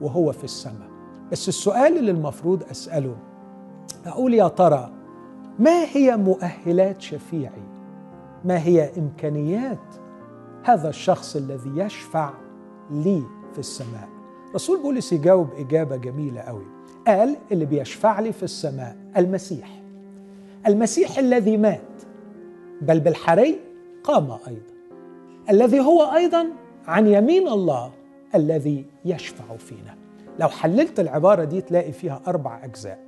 وهو 0.00 0.32
في 0.32 0.44
السماء. 0.44 0.90
بس 1.32 1.48
السؤال 1.48 1.98
اللي 1.98 2.10
المفروض 2.10 2.62
أسأله 2.70 3.16
أقول 4.06 4.34
يا 4.34 4.48
ترى 4.48 4.92
ما 5.58 5.84
هي 5.92 6.16
مؤهلات 6.16 7.00
شفيعي؟ 7.00 7.62
ما 8.44 8.62
هي 8.62 8.90
إمكانيات 8.98 10.01
هذا 10.64 10.88
الشخص 10.88 11.36
الذي 11.36 11.70
يشفع 11.76 12.30
لي 12.90 13.22
في 13.52 13.58
السماء. 13.58 14.08
رسول 14.54 14.82
بولس 14.82 15.12
يجاوب 15.12 15.48
إجابة 15.58 15.96
جميلة 15.96 16.40
قوي. 16.40 16.66
قال 17.06 17.36
اللي 17.52 17.64
بيشفع 17.64 18.20
لي 18.20 18.32
في 18.32 18.42
السماء 18.42 18.96
المسيح. 19.16 19.82
المسيح 20.66 21.18
الذي 21.18 21.56
مات 21.56 22.02
بل 22.82 23.00
بالحري 23.00 23.60
قام 24.04 24.30
أيضا. 24.30 24.72
الذي 25.50 25.80
هو 25.80 26.02
أيضا 26.02 26.46
عن 26.86 27.06
يمين 27.06 27.48
الله 27.48 27.92
الذي 28.34 28.86
يشفع 29.04 29.56
فينا. 29.56 29.94
لو 30.38 30.48
حللت 30.48 31.00
العبارة 31.00 31.44
دي 31.44 31.60
تلاقي 31.60 31.92
فيها 31.92 32.22
أربع 32.26 32.64
أجزاء. 32.64 32.98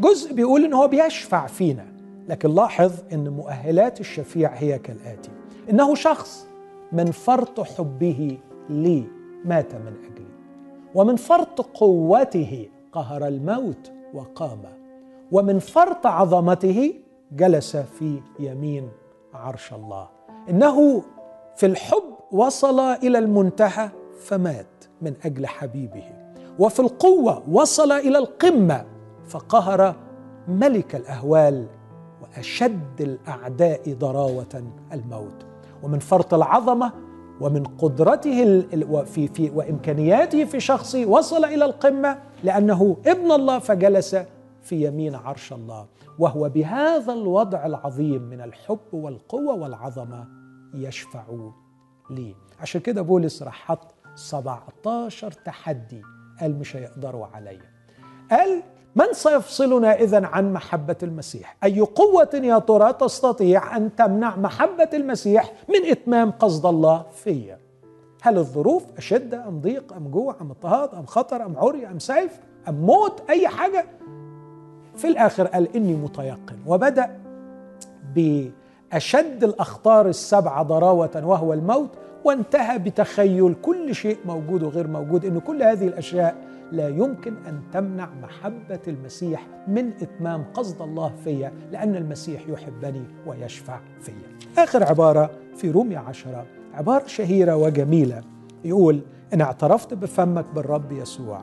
جزء 0.00 0.34
بيقول 0.34 0.64
إن 0.64 0.72
هو 0.72 0.88
بيشفع 0.88 1.46
فينا 1.46 1.86
لكن 2.28 2.54
لاحظ 2.54 2.92
إن 3.12 3.28
مؤهلات 3.28 4.00
الشفيع 4.00 4.54
هي 4.54 4.78
كالآتي. 4.78 5.30
إنه 5.70 5.94
شخص 5.94 6.46
من 6.92 7.10
فرط 7.10 7.60
حبه 7.60 8.38
لي 8.68 9.04
مات 9.44 9.74
من 9.74 9.94
أجلي. 10.04 10.26
ومن 10.94 11.16
فرط 11.16 11.60
قوته 11.60 12.68
قهر 12.92 13.26
الموت 13.28 13.92
وقام. 14.14 14.62
ومن 15.32 15.58
فرط 15.58 16.06
عظمته 16.06 16.94
جلس 17.32 17.76
في 17.76 18.20
يمين 18.40 18.88
عرش 19.34 19.72
الله. 19.72 20.08
إنه 20.48 21.02
في 21.56 21.66
الحب 21.66 22.02
وصل 22.32 22.80
إلى 22.80 23.18
المنتهى 23.18 23.88
فمات 24.20 24.84
من 25.02 25.14
أجل 25.24 25.46
حبيبه. 25.46 26.04
وفي 26.58 26.80
القوة 26.80 27.42
وصل 27.50 27.92
إلى 27.92 28.18
القمة 28.18 28.84
فقهر 29.28 29.96
ملك 30.48 30.94
الأهوال 30.94 31.66
وأشد 32.22 33.00
الأعداء 33.00 33.94
ضراوة 33.94 34.64
الموت. 34.92 35.51
ومن 35.82 35.98
فرط 35.98 36.34
العظمة 36.34 36.92
ومن 37.40 37.64
قدرته 37.64 38.64
وفي 38.88 39.28
في 39.28 39.50
وإمكانياته 39.50 40.44
في 40.44 40.60
شخصه 40.60 41.06
وصل 41.06 41.44
إلى 41.44 41.64
القمة 41.64 42.18
لأنه 42.44 42.96
ابن 43.06 43.32
الله 43.32 43.58
فجلس 43.58 44.16
في 44.62 44.86
يمين 44.86 45.14
عرش 45.14 45.52
الله. 45.52 45.86
وهو 46.18 46.48
بهذا 46.48 47.12
الوضع 47.12 47.66
العظيم 47.66 48.22
من 48.22 48.40
الحب 48.40 48.78
والقوة 48.92 49.54
والعظمة 49.54 50.28
يشفع 50.74 51.24
لي. 52.10 52.34
عشان 52.60 52.80
كده 52.80 53.02
بولس 53.02 53.42
راح 53.42 53.54
حط 53.66 53.94
17 54.14 55.32
تحدي 55.32 56.02
قال 56.40 56.58
مش 56.58 56.76
هيقدروا 56.76 57.26
عليا. 57.26 57.70
قال 58.30 58.62
من 58.96 59.12
سيفصلنا 59.12 59.92
اذا 59.94 60.26
عن 60.26 60.52
محبة 60.52 60.96
المسيح؟ 61.02 61.56
أي 61.64 61.80
قوة 61.80 62.30
يا 62.34 62.58
ترى 62.58 62.92
تستطيع 62.92 63.76
أن 63.76 63.96
تمنع 63.96 64.36
محبة 64.36 64.88
المسيح 64.94 65.52
من 65.68 65.90
إتمام 65.90 66.30
قصد 66.30 66.66
الله 66.66 67.04
فيا؟ 67.24 67.58
هل 68.22 68.38
الظروف 68.38 68.82
اشده 68.98 69.48
أم 69.48 69.60
ضيق 69.60 69.92
أم 69.92 70.08
جوع 70.08 70.36
أم 70.40 70.50
اضطهاد 70.50 70.94
أم 70.94 71.06
خطر 71.06 71.46
أم 71.46 71.56
عري 71.56 71.86
أم 71.86 71.98
سيف 71.98 72.40
أم 72.68 72.74
موت 72.74 73.22
أي 73.30 73.48
حاجة؟ 73.48 73.86
في 74.96 75.08
الآخر 75.08 75.46
قال 75.46 75.76
إني 75.76 75.94
متيقن 75.94 76.56
وبدأ 76.66 77.20
بأشد 78.14 79.44
الأخطار 79.44 80.08
السبعه 80.08 80.62
ضراوة 80.62 81.22
وهو 81.26 81.52
الموت 81.52 81.90
وانتهى 82.24 82.78
بتخيل 82.78 83.54
كل 83.62 83.94
شيء 83.94 84.18
موجود 84.26 84.62
وغير 84.62 84.86
موجود 84.86 85.24
إن 85.24 85.40
كل 85.40 85.62
هذه 85.62 85.86
الأشياء 85.86 86.51
لا 86.72 86.88
يمكن 86.88 87.34
أن 87.46 87.60
تمنع 87.72 88.08
محبة 88.22 88.80
المسيح 88.88 89.46
من 89.68 89.92
إتمام 90.02 90.44
قصد 90.54 90.82
الله 90.82 91.12
فيا 91.24 91.52
لأن 91.72 91.96
المسيح 91.96 92.48
يحبني 92.48 93.04
ويشفع 93.26 93.80
فيا. 94.00 94.62
آخر 94.62 94.84
عبارة 94.84 95.30
في 95.56 95.70
رومية 95.70 95.98
عشرة 95.98 96.46
عبارة 96.74 97.06
شهيرة 97.06 97.56
وجميلة 97.56 98.20
يقول 98.64 99.00
إن 99.34 99.40
اعترفت 99.40 99.94
بفمك 99.94 100.44
بالرب 100.54 100.92
يسوع 100.92 101.42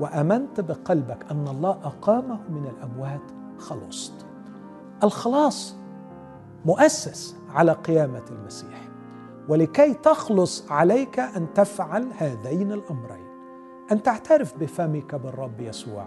وأمنت 0.00 0.60
بقلبك 0.60 1.30
أن 1.30 1.48
الله 1.48 1.70
أقامه 1.70 2.40
من 2.50 2.66
الأموات 2.66 3.22
خلصت. 3.58 4.26
الخلاص 5.04 5.76
مؤسس 6.64 7.36
على 7.54 7.72
قيامة 7.72 8.24
المسيح 8.30 8.88
ولكي 9.48 9.94
تخلص 9.94 10.70
عليك 10.70 11.18
أن 11.18 11.46
تفعل 11.54 12.06
هذين 12.18 12.72
الأمرين 12.72 13.19
أن 13.92 14.02
تعترف 14.02 14.58
بفمك 14.58 15.14
بالرب 15.14 15.60
يسوع 15.60 16.06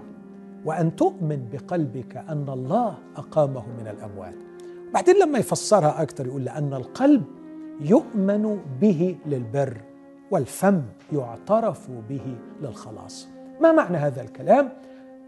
وأن 0.65 0.95
تؤمن 0.95 1.49
بقلبك 1.51 2.17
أن 2.17 2.49
الله 2.49 2.97
أقامه 3.15 3.63
من 3.79 3.87
الأموات. 3.87 4.35
بعدين 4.93 5.15
لما 5.15 5.39
يفسرها 5.39 6.01
أكثر 6.01 6.27
يقول 6.27 6.45
لأن 6.45 6.73
القلب 6.73 7.23
يؤمن 7.81 8.59
به 8.81 9.17
للبر 9.25 9.77
والفم 10.31 10.81
يعترف 11.13 11.91
به 12.09 12.35
للخلاص. 12.61 13.27
ما 13.61 13.71
معنى 13.71 13.97
هذا 13.97 14.21
الكلام؟ 14.21 14.69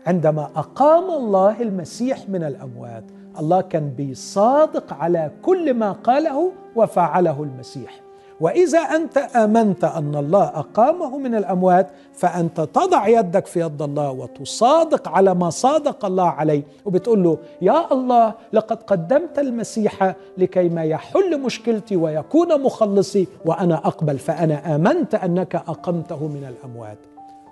عندما 0.08 0.44
أقام 0.44 1.24
الله 1.24 1.62
المسيح 1.62 2.30
من 2.30 2.44
الأموات 2.44 3.04
الله 3.40 3.62
كان 3.62 3.90
بيصادق 3.90 4.94
على 4.94 5.32
كل 5.42 5.74
ما 5.74 5.92
قاله 5.92 6.52
وفعله 6.76 7.44
المسيح. 7.44 8.05
وإذا 8.40 8.80
أنت 8.80 9.18
آمنت 9.18 9.84
أن 9.84 10.16
الله 10.16 10.44
أقامه 10.44 11.18
من 11.18 11.36
الأموات 11.36 11.90
فأنت 12.14 12.62
تضع 12.62 13.08
يدك 13.08 13.46
في 13.46 13.60
يد 13.60 13.82
الله 13.82 14.12
وتصادق 14.12 15.08
على 15.10 15.34
ما 15.36 15.50
صادق 15.50 16.06
الله 16.06 16.30
عليه. 16.30 16.64
وبتقول 16.86 17.24
له 17.24 17.38
يا 17.62 17.94
الله 17.94 18.34
لقد 18.54 18.84
قدمت 18.84 19.40
المسيح 19.40 20.16
لكي 20.38 20.70
ما 20.70 20.84
يحل 20.84 21.42
مشكلتي 21.42 21.96
ويكون 21.96 22.62
مخلصي 22.62 23.28
وأنا 23.46 23.76
أقبل 23.76 24.18
فأنا 24.18 24.76
آمنت 24.76 25.16
أنك 25.16 25.56
أقمته 25.56 26.28
من 26.28 26.44
الأموات. 26.44 27.00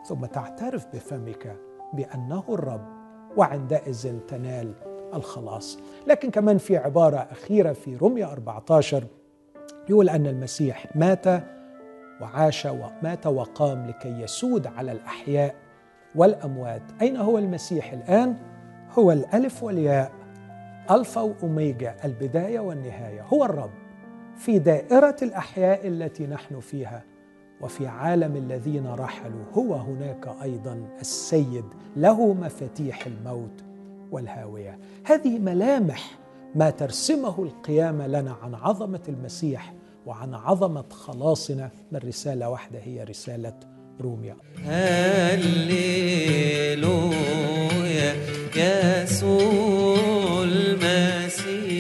ثم 0.08 0.26
تعترف 0.26 0.88
بفمك 0.94 1.56
بأنه 1.94 2.44
الرب 2.50 2.86
وعندئذ 3.38 4.14
تنال 4.28 4.72
الخلاص. 5.14 5.78
لكن 6.08 6.30
كمان 6.30 6.58
في 6.58 6.78
عبارة 6.78 7.28
أخيرة 7.32 7.74
في 7.74 7.96
رمية 7.96 8.32
14 8.32 9.04
يقول 9.90 10.10
أن 10.10 10.28
المسيح 10.28 10.96
مات 10.96 11.26
وعاش 12.22 12.66
ومات 12.66 13.28
وقام 13.28 13.88
لكي 13.88 14.22
يسود 14.22 14.68
على 14.68 14.92
الأحياء 14.92 15.56
والأموات. 16.16 16.82
أين 17.02 17.18
هو 17.18 17.38
المسيح 17.38 17.94
الآن؟ 17.94 18.38
هو 18.92 19.12
الألف 19.12 19.64
والياء 19.64 20.12
ألفا 20.92 21.22
وأوميجا 21.22 21.96
البداية 22.06 22.60
والنهاية. 22.60 23.22
هو 23.22 23.46
الرب 23.46 23.72
في 24.38 24.60
دائرة 24.60 25.16
الأحياء 25.22 25.88
التي 25.88 26.28
نحن 26.28 26.60
فيها 26.60 27.04
وفي 27.62 27.88
عالم 27.88 28.36
الذين 28.36 28.88
رحلوا. 28.88 29.44
هو 29.54 29.74
هناك 29.76 30.30
أيضا 30.44 30.88
السيد 31.02 31.66
له 31.96 32.34
مفاتيح 32.34 33.06
الموت 33.06 33.64
والهاوية. 34.12 34.80
هذه 35.06 35.40
ملامح 35.40 36.23
ما 36.56 36.70
ترسمه 36.70 37.44
القيامه 37.44 38.08
لنا 38.08 38.38
عن 38.42 38.56
عظمة 38.56 39.02
المسيح 39.10 39.74
وعن 40.06 40.34
عظمة 40.34 40.86
خلاصنا. 40.90 41.72
من 41.92 42.00
رساله 42.00 42.50
واحدة 42.50 42.80
هي 42.80 43.04
رسالة 43.04 43.60
روميا. 44.02 44.38
هللويا 44.66 45.74
يسوع 48.56 50.44
المسيح 50.44 51.74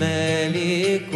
ملك 0.00 1.14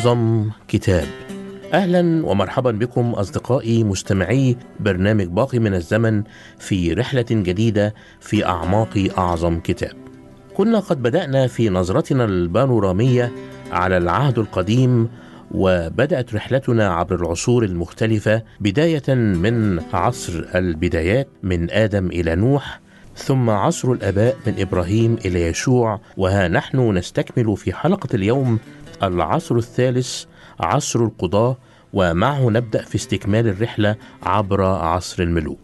أعظم 0.00 0.50
كتاب 0.68 1.04
أهلا 1.72 2.26
ومرحبا 2.26 2.70
بكم 2.70 3.10
أصدقائي 3.10 3.84
مستمعي 3.84 4.56
برنامج 4.80 5.26
باقي 5.26 5.58
من 5.58 5.74
الزمن 5.74 6.22
في 6.58 6.92
رحلة 6.92 7.26
جديدة 7.30 7.94
في 8.20 8.46
أعماق 8.46 9.08
أعظم 9.18 9.60
كتاب. 9.60 9.92
كنا 10.54 10.78
قد 10.78 11.02
بدأنا 11.02 11.46
في 11.46 11.68
نظرتنا 11.68 12.24
البانورامية 12.24 13.32
على 13.72 13.96
العهد 13.96 14.38
القديم 14.38 15.08
وبدأت 15.50 16.34
رحلتنا 16.34 16.88
عبر 16.94 17.14
العصور 17.14 17.64
المختلفة 17.64 18.42
بداية 18.60 19.14
من 19.14 19.80
عصر 19.92 20.44
البدايات 20.54 21.28
من 21.42 21.70
آدم 21.70 22.06
إلى 22.06 22.34
نوح 22.34 22.80
ثم 23.16 23.50
عصر 23.50 23.92
الآباء 23.92 24.36
من 24.46 24.54
إبراهيم 24.58 25.16
إلى 25.24 25.46
يشوع 25.46 26.00
وها 26.16 26.48
نحن 26.48 26.96
نستكمل 26.96 27.56
في 27.56 27.72
حلقة 27.72 28.08
اليوم 28.14 28.58
العصر 29.02 29.56
الثالث 29.56 30.24
عصر 30.60 31.00
القضاة 31.00 31.56
ومعه 31.92 32.50
نبدأ 32.50 32.82
في 32.82 32.94
استكمال 32.94 33.48
الرحلة 33.48 33.96
عبر 34.22 34.64
عصر 34.64 35.22
الملوك. 35.22 35.58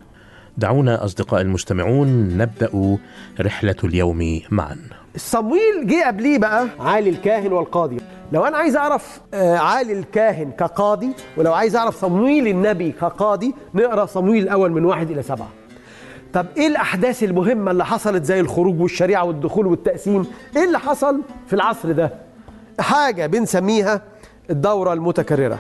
دعونا 0.59 1.05
أصدقاء 1.05 1.41
المستمعون 1.41 2.39
نبدأ 2.39 2.99
رحلة 3.41 3.77
اليوم 3.85 4.41
معا. 4.51 4.77
صمويل 5.17 5.87
جه 5.87 6.07
قبليه 6.07 6.39
بقى. 6.39 6.69
عالي 6.81 7.11
الكاهن 7.11 7.53
والقاضي. 7.53 7.97
لو 8.33 8.45
أنا 8.45 8.57
عايز 8.57 8.77
أعرف 8.77 9.21
آه، 9.35 9.57
عالي 9.59 9.93
الكاهن 9.93 10.51
كقاضي 10.53 11.13
ولو 11.37 11.53
عايز 11.53 11.77
أعرف 11.77 12.01
صمويل 12.01 12.47
النبي 12.49 12.93
كقاضي 12.93 13.55
نقرأ 13.75 14.07
صمويل 14.07 14.43
الأول 14.43 14.73
من 14.73 14.85
واحد 14.85 15.11
إلى 15.11 15.23
سبعة. 15.23 15.49
طب 16.33 16.47
إيه 16.57 16.67
الأحداث 16.67 17.23
المهمة 17.23 17.71
اللي 17.71 17.85
حصلت 17.85 18.25
زي 18.25 18.41
الخروج 18.41 18.81
والشريعة 18.81 19.25
والدخول 19.25 19.67
والتقسيم؟ 19.67 20.27
إيه 20.57 20.65
اللي 20.65 20.79
حصل 20.79 21.21
في 21.47 21.53
العصر 21.53 21.93
ده؟ 21.93 22.26
حاجة 22.81 23.27
بنسميها 23.27 24.03
الدورة 24.51 24.93
المتكررة. 24.93 25.59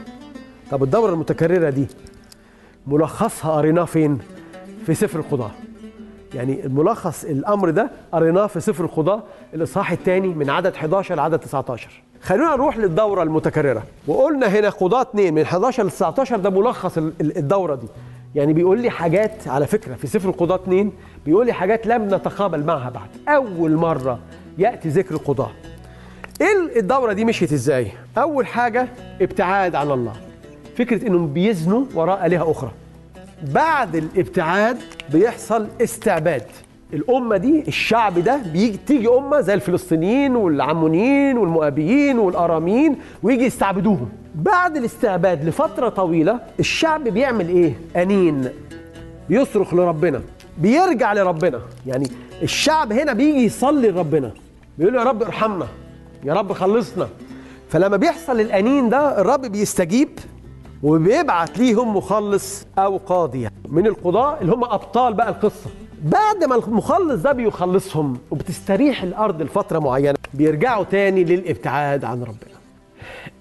طب 0.71 0.83
الدورة 0.83 1.13
المتكررة 1.13 1.71
دي 1.71 1.87
ملخصها 2.87 3.53
قريناه 3.53 3.85
فين؟ 3.85 4.19
في 4.87 4.95
سفر 4.95 5.19
القضاة. 5.19 5.51
يعني 6.35 6.67
الملخص 6.67 7.25
الأمر 7.25 7.71
ده 7.71 7.91
قريناه 8.13 8.47
في 8.47 8.61
سفر 8.61 8.85
القضاة 8.85 9.23
الإصحاح 9.55 9.93
الثاني 9.93 10.29
من 10.29 10.51
عدد 10.51 10.75
11 10.75 11.15
لعدد 11.15 11.39
19 11.39 12.03
خلونا 12.23 12.51
نروح 12.57 12.79
للدورة 12.79 13.23
المتكررة. 13.23 13.83
وقلنا 14.07 14.47
هنا 14.47 14.69
قضاة 14.69 15.03
2 15.03 15.35
من 15.35 15.43
11 15.43 15.83
ل 15.85 15.91
19 15.91 16.37
ده 16.39 16.51
ملخص 16.51 16.99
ال- 16.99 17.13
ال- 17.21 17.37
الدورة 17.39 17.75
دي. 17.75 17.87
يعني 18.35 18.53
بيقول 18.53 18.81
لي 18.81 18.91
حاجات 18.91 19.49
على 19.49 19.67
فكرة 19.67 19.95
في 19.95 20.07
سفر 20.07 20.29
القضاة 20.29 20.57
2 20.57 20.93
بيقول 21.27 21.47
لي 21.47 21.53
حاجات 21.53 21.87
لم 21.87 22.15
نتقابل 22.15 22.65
معها 22.65 22.91
بعد. 22.91 23.09
أول 23.37 23.77
مرة 23.77 24.19
يأتي 24.59 24.89
ذكر 24.89 25.15
القضاة. 25.15 25.51
إيه 26.41 26.79
الدورة 26.81 27.13
دي 27.13 27.25
مشيت 27.25 27.53
إزاي؟ 27.53 27.87
أول 28.19 28.47
حاجة 28.47 28.89
ابتعاد 29.21 29.75
عن 29.75 29.91
الله. 29.91 30.13
فكرة 30.79 31.07
إنهم 31.07 31.33
بيزنوا 31.33 31.85
وراء 31.95 32.27
آلهة 32.27 32.51
أخرى. 32.51 32.71
بعد 33.55 33.97
الابتعاد 33.97 34.77
بيحصل 35.13 35.67
استعباد. 35.81 36.43
الأمة 36.93 37.37
دي 37.37 37.65
الشعب 37.69 38.19
ده 38.19 38.37
بيجي 38.53 38.79
تيجي 38.87 39.09
أمة 39.09 39.41
زي 39.41 39.55
الفلسطينيين 39.55 40.37
والعمونيين 40.37 41.39
والمؤابيين 41.39 42.19
والأراميين 42.19 42.97
ويجي 43.23 43.45
يستعبدوهم. 43.45 44.09
بعد 44.35 44.77
الاستعباد 44.77 45.45
لفترة 45.45 45.89
طويلة 45.89 46.41
الشعب 46.61 47.05
بيعمل 47.05 47.49
إيه؟ 47.49 47.73
أنين. 47.97 48.49
بيصرخ 49.29 49.75
لربنا. 49.75 50.23
بيرجع 50.59 51.13
لربنا. 51.13 51.61
يعني 51.87 52.09
الشعب 52.43 52.93
هنا 52.93 53.13
بيجي 53.13 53.45
يصلي 53.45 53.89
لربنا. 53.89 54.31
بيقول 54.79 54.95
له 54.95 55.01
يا 55.01 55.05
رب 55.05 55.23
ارحمنا. 55.23 55.67
يا 56.27 56.35
رب 56.35 56.53
خلصنا. 56.53 57.09
فلما 57.69 57.97
بيحصل 57.97 58.41
الأنين 58.41 58.89
ده 58.89 59.21
الرب 59.21 59.41
بيستجيب 59.41 60.09
وبيبعت 60.83 61.59
ليهم 61.59 61.97
مخلص 61.97 62.67
أو 62.79 62.97
قاضي. 62.97 63.49
من 63.69 63.87
القضاة 63.87 64.41
اللي 64.41 64.53
هم 64.53 64.65
أبطال 64.65 65.15
بقى 65.15 65.29
القصة. 65.29 65.71
بعد 66.03 66.45
ما 66.45 66.55
المخلص 66.55 67.23
ده 67.23 67.33
بيخلصهم 67.33 68.19
وبتستريح 68.31 69.03
الأرض 69.03 69.43
لفترة 69.43 69.79
معينة 69.79 70.19
بيرجعوا 70.35 70.85
تاني 70.85 71.25
للابتعاد 71.25 72.05
عن 72.05 72.23
ربنا. 72.23 72.57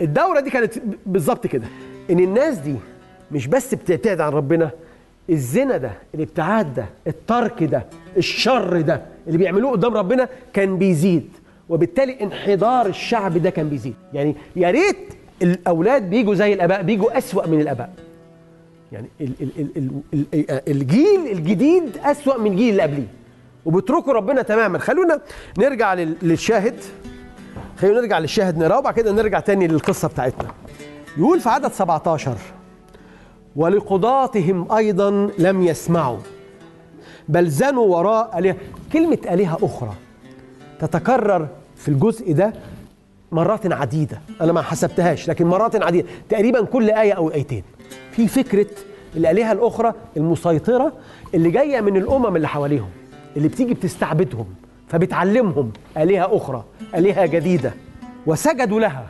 الدورة 0.02 0.40
دي 0.40 0.50
كانت 0.50 0.74
بالظبط 1.06 1.48
كده. 1.48 1.68
إن 2.10 2.20
الناس 2.20 2.58
دي 2.58 2.76
مش 3.32 3.48
بس 3.48 3.74
بتبتعد 3.76 4.22
عن 4.22 4.32
ربنا 4.32 4.70
الزنا 5.30 5.78
ده 5.78 5.92
الابتعاد 6.16 6.74
ده 6.74 6.86
الترك 7.08 7.64
ده 7.64 7.86
الشر 8.18 8.82
ده 8.82 9.02
اللي 9.28 9.38
بيعملوه 9.38 9.72
قدام 9.72 9.94
ربنا 9.94 10.30
كان 10.54 10.78
بيزيد. 10.78 11.30
وبالتالي 11.70 12.18
انحدار 12.22 12.86
الشعب 12.86 13.38
ده 13.38 13.50
كان 13.50 13.70
بيزيد. 13.70 13.96
يعني 14.14 14.36
يا 14.56 14.72
ريت 14.72 14.98
الأولاد 15.42 16.10
بيجوا 16.10 16.36
زي 16.36 16.54
الأباء 16.54 16.82
بيجوا 16.82 17.18
أسوأ 17.18 17.48
من 17.48 17.62
الأباء. 17.62 17.90
يعني 18.92 19.08
ال 19.22 19.32
ال 19.42 19.50
ال 19.78 19.92
ال 20.14 20.26
ال 20.34 20.62
الجيل 20.68 21.28
الجديد 21.32 21.98
أسوأ 22.04 22.38
من 22.38 22.52
الجيل 22.52 22.70
اللي 22.70 22.82
قبليه. 22.82 23.08
وبيتركوا 23.66 24.14
ربنا 24.14 24.42
تماما. 24.42 24.80
خلونا 24.80 25.22
نرجع 25.58 25.94
لل- 25.94 26.16
للشاهد. 26.22 26.76
خلونا 27.78 28.02
نرجع 28.02 28.20
للشاهد 28.20 28.58
نقراه 28.58 28.78
وبعد 28.80 28.94
كده 28.94 29.12
نرجع 29.12 29.40
تاني 29.40 29.68
للقصة 29.68 30.08
بتاعتنا. 30.08 30.50
يقول 31.18 31.40
في 31.40 31.50
عدد 31.50 31.72
17 31.72 32.38
ولقضاتهم 33.56 34.72
أيضا 34.72 35.30
لم 35.40 35.62
يسمعوا 35.64 36.18
بل 37.30 37.48
زنوا 37.50 37.86
وراء 37.98 38.40
آلهة. 38.40 38.56
كلمة 38.94 39.18
آلهة 39.32 39.58
أخرى. 39.62 39.94
تتكرر 40.80 41.48
في 41.76 41.90
الجزء 41.90 42.34
ده 42.34 42.54
مرات 43.32 43.74
عديدة. 43.74 44.22
أنا 44.42 44.54
ما 44.54 44.62
حسبتهاش 44.62 45.30
لكن 45.30 45.46
مرات 45.48 45.84
عديدة. 45.84 46.08
تقريبا 46.30 46.66
كل 46.66 46.90
آية 46.90 47.14
أو 47.14 47.32
آيتين. 47.32 47.64
في 48.12 48.28
فكرة 48.28 48.68
الآلهة 49.16 49.52
الأخرى 49.52 49.94
المسيطرة 50.18 50.94
اللي 51.34 51.52
جاية 51.52 51.82
من 51.82 51.98
الأمم 51.98 52.36
اللي 52.36 52.48
حواليهم 52.48 52.90
اللي 53.38 53.48
بتيجي 53.48 53.74
بتستعبدهم 53.74 54.46
فبتعلمهم 54.88 55.72
آلهة 55.98 56.38
أخرى 56.38 56.64
آلهة 56.96 57.26
جديدة. 57.26 57.74
وسجدوا 58.26 58.80
لها. 58.80 59.06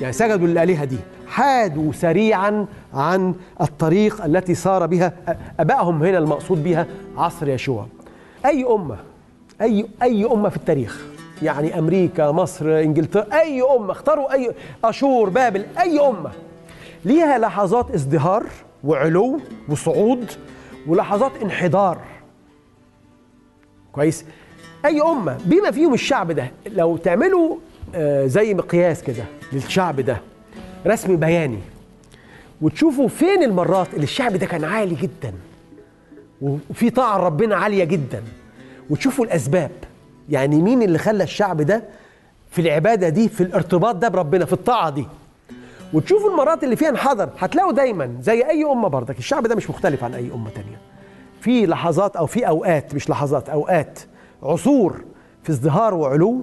يعني 0.00 0.12
سجدوا 0.12 0.46
للآلهة 0.46 0.84
دي. 0.84 0.98
حادوا 1.26 1.92
سريعا 1.92 2.66
عن 2.94 3.34
الطريق 3.60 4.24
التي 4.24 4.54
سار 4.54 4.86
بها 4.86 5.12
أبائهم 5.60 6.02
هنا 6.02 6.18
المقصود 6.18 6.64
بها 6.64 6.86
عصر 7.16 7.48
يشوع. 7.48 7.86
أي 8.46 8.64
أمة 8.64 8.96
أي 9.62 9.86
أي 10.02 10.24
أمة 10.24 10.48
في 10.48 10.56
التاريخ. 10.56 11.06
يعني 11.42 11.78
أمريكا 11.78 12.30
مصر 12.30 12.80
إنجلترا 12.80 13.26
أي 13.40 13.62
أمة 13.62 13.92
اختاروا 13.92 14.32
أي 14.32 14.50
أشور 14.84 15.28
بابل 15.28 15.66
أي 15.80 16.00
أمة. 16.00 16.30
ليها 17.04 17.38
لحظات 17.38 17.90
ازدهار 17.90 18.46
وعلو 18.84 19.40
وصعود 19.68 20.30
ولحظات 20.86 21.32
انحدار. 21.42 21.98
كويس؟ 23.92 24.24
أي 24.84 25.00
أمة 25.02 25.38
بما 25.44 25.70
فيهم 25.70 25.94
الشعب 25.94 26.32
ده 26.32 26.50
لو 26.66 26.96
تعملوا 26.96 27.56
آه، 27.94 28.26
زي 28.26 28.54
مقياس 28.54 29.02
كده 29.02 29.24
للشعب 29.52 30.00
ده 30.00 30.20
رسم 30.86 31.16
بياني 31.16 31.58
وتشوفوا 32.62 33.08
فين 33.08 33.42
المرات 33.42 33.94
اللي 33.94 34.04
الشعب 34.04 34.32
ده 34.32 34.46
كان 34.46 34.64
عالي 34.64 34.94
جدا 34.94 35.34
وفي 36.42 36.90
طاعة 36.90 37.16
ربنا 37.16 37.56
عالية 37.56 37.84
جدا 37.84 38.22
وتشوفوا 38.90 39.24
الأسباب. 39.24 39.70
يعني 40.28 40.62
مين 40.62 40.82
اللي 40.82 40.98
خلى 40.98 41.24
الشعب 41.24 41.62
ده 41.62 41.82
في 42.50 42.60
العبادة 42.60 43.08
دي 43.08 43.28
في 43.28 43.40
الارتباط 43.42 43.94
ده 43.94 44.08
بربنا 44.08 44.44
في 44.44 44.52
الطاعة 44.52 44.90
دي؟ 44.90 45.06
وتشوفوا 45.92 46.30
المرات 46.30 46.64
اللي 46.64 46.76
فيها 46.76 46.88
انحدر. 46.88 47.28
هتلاقوا 47.38 47.72
دايما 47.72 48.16
زي 48.20 48.42
أي 48.42 48.64
أمة 48.64 48.88
برضك. 48.88 49.18
الشعب 49.18 49.46
ده 49.46 49.54
مش 49.54 49.70
مختلف 49.70 50.04
عن 50.04 50.14
أي 50.14 50.30
أمة 50.34 50.50
تانية. 50.50 50.78
في 51.40 51.66
لحظات 51.66 52.16
أو 52.16 52.26
في 52.26 52.48
أوقات 52.48 52.94
مش 52.94 53.10
لحظات 53.10 53.48
أوقات 53.48 54.00
عصور 54.42 55.04
في 55.42 55.50
ازدهار 55.50 55.94
وعلو 55.94 56.42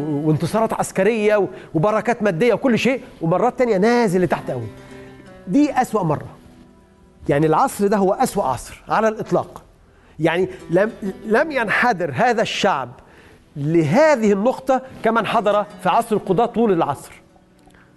وانتصارات 0.00 0.72
عسكرية 0.72 1.48
وبركات 1.74 2.22
مادية 2.22 2.54
وكل 2.54 2.78
شيء 2.78 3.00
ومرات 3.22 3.58
تانية 3.58 3.76
نازل 3.76 4.20
لتحت 4.22 4.50
قوي. 4.50 4.66
دي 5.48 5.72
أسوأ 5.82 6.02
مرة. 6.02 6.26
يعني 7.28 7.46
العصر 7.46 7.86
ده 7.86 7.96
هو 7.96 8.12
أسوأ 8.12 8.44
عصر 8.44 8.82
على 8.88 9.08
الإطلاق. 9.08 9.62
يعني 10.20 10.48
لم 10.70 10.92
لم 11.26 11.52
ينحدر 11.52 12.12
هذا 12.14 12.42
الشعب 12.42 12.90
لهذه 13.56 14.32
النقطة 14.32 14.82
كما 15.04 15.20
انحدر 15.20 15.64
في 15.82 15.88
عصر 15.88 16.16
القضاة 16.16 16.46
طول 16.46 16.72
العصر 16.72 17.12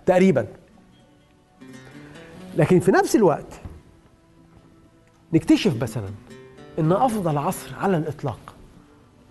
تقريبا. 0.06 0.48
لكن 2.58 2.80
في 2.80 2.92
نفس 2.92 3.16
الوقت 3.16 3.62
نكتشف 5.34 5.82
مثلا 5.82 6.10
إن 6.80 6.92
أفضل 6.92 7.38
عصر 7.38 7.76
على 7.82 7.98
الإطلاق 7.98 8.56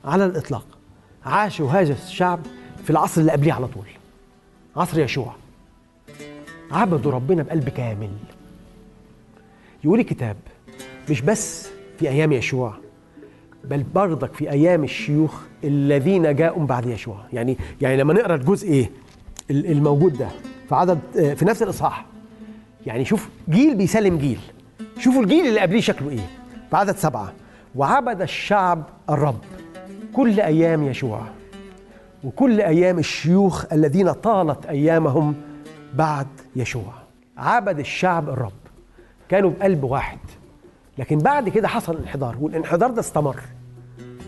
على 0.04 0.24
الإطلاق 0.24 0.66
عاشوا 1.24 1.70
هذا 1.70 1.92
الشعب 1.92 2.40
في 2.84 2.90
العصر 2.90 3.20
اللي 3.20 3.32
قبليه 3.32 3.52
على 3.52 3.66
طول 3.66 3.86
عصر 4.76 5.00
يشوع. 5.00 5.34
عبدوا 6.70 7.12
ربنا 7.12 7.42
بقلب 7.42 7.68
كامل. 7.68 8.10
يقول 9.84 10.00
الكتاب 10.00 10.36
مش 11.10 11.20
بس 11.20 11.68
في 11.98 12.08
أيام 12.08 12.32
يشوع 12.32 12.74
بل 13.64 13.82
برضك 13.94 14.34
في 14.34 14.50
أيام 14.50 14.84
الشيوخ 14.84 15.40
الذين 15.64 16.34
جاءوا 16.36 16.66
بعد 16.66 16.86
يشوع. 16.86 17.16
يعني 17.32 17.56
يعني 17.80 17.96
لما 17.96 18.14
نقرأ 18.14 18.34
الجزء 18.34 18.88
ال- 19.50 19.66
الموجود 19.72 20.18
ده 20.18 20.28
في 20.68 20.74
عدد 20.74 20.98
في 21.36 21.44
نفس 21.44 21.62
الإصحاح. 21.62 22.06
يعني 22.86 23.04
شوف 23.04 23.28
جيل 23.48 23.74
بيسلم 23.76 24.18
جيل. 24.18 24.38
شوفوا 24.98 25.22
الجيل 25.22 25.46
اللي 25.46 25.60
قبليه 25.60 25.80
شكله 25.80 26.10
إيه؟ 26.10 26.26
في 26.70 26.76
عدد 26.76 26.96
سبعة. 26.96 27.32
وعبد 27.74 28.22
الشعب 28.22 28.82
الرب 29.10 29.38
كل 30.12 30.40
أيام 30.40 30.82
يشوع 30.82 31.22
وكل 32.24 32.60
أيام 32.60 32.98
الشيوخ 32.98 33.72
الذين 33.72 34.12
طالت 34.12 34.66
أيامهم 34.66 35.34
بعد 35.94 36.26
يشوع. 36.56 36.92
عبد 37.36 37.78
الشعب 37.78 38.28
الرب 38.28 38.52
كانوا 39.28 39.50
بقلب 39.50 39.84
واحد. 39.84 40.18
لكن 40.98 41.18
بعد 41.18 41.48
كده 41.48 41.68
حصل 41.68 41.96
انحدار 41.96 42.36
والانحدار 42.40 42.90
ده 42.90 43.00
استمر. 43.00 43.40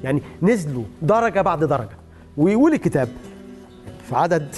يعني 0.04 0.22
نزلوا 0.42 0.84
درجة 1.02 1.40
بعد 1.40 1.64
درجة. 1.64 1.96
ويقول 2.36 2.72
الكتاب 2.72 3.08
في 4.08 4.16
عدد 4.16 4.54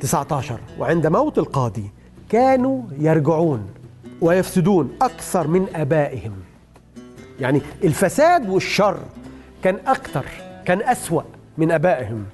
19 0.00 0.60
وعند 0.78 1.06
موت 1.06 1.38
القاضي 1.38 1.90
كانوا 2.28 2.82
يرجعون 2.98 3.66
ويفسدون 4.20 4.92
أكثر 5.02 5.46
من 5.48 5.66
آبائهم. 5.74 6.32
يعني 7.40 7.60
الفساد 7.84 8.48
والشر 8.48 8.98
كان 9.62 9.78
أكثر 9.86 10.24
كان 10.64 10.82
أسوأ 10.82 11.22
من 11.58 11.70
آبائهم. 11.70 12.24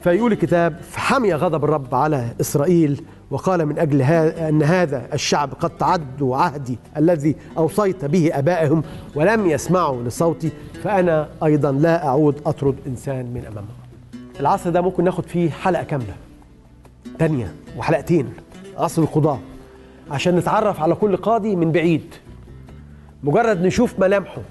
فيقول 0.00 0.32
الكتاب 0.32 0.80
فحمي 0.82 1.34
غضب 1.34 1.64
الرب 1.64 1.94
على 1.94 2.34
إسرائيل 2.40 3.04
وقال 3.30 3.66
من 3.66 3.78
أجل 3.78 4.02
ها 4.02 4.48
أن 4.48 4.62
هذا 4.62 5.08
الشعب 5.14 5.52
قد 5.60 5.70
تعدوا 5.70 6.36
عهدي 6.36 6.78
الذي 6.96 7.36
أوصيت 7.58 8.04
به 8.04 8.30
آبائهم 8.38 8.82
ولم 9.14 9.46
يسمعوا 9.46 10.02
لصوتي 10.02 10.50
فأنا 10.84 11.28
أيضا 11.44 11.72
لا 11.72 12.06
أعود 12.06 12.40
أطرد 12.46 12.76
إنسان 12.86 13.26
من 13.26 13.44
أمامهم 13.46 13.76
العصر 14.40 14.70
ده 14.70 14.80
ممكن 14.80 15.04
ناخد 15.04 15.26
فيه 15.26 15.50
حلقة 15.50 15.82
كاملة 15.82 16.14
تانية 17.18 17.54
وحلقتين 17.76 18.28
عصر 18.76 19.02
القضاة 19.02 19.38
عشان 20.10 20.36
نتعرف 20.36 20.80
على 20.80 20.94
كل 20.94 21.16
قاضي 21.16 21.56
من 21.56 21.72
بعيد. 21.72 22.14
مجرد 23.24 23.62
نشوف 23.62 23.98
ملامحه 24.00 24.42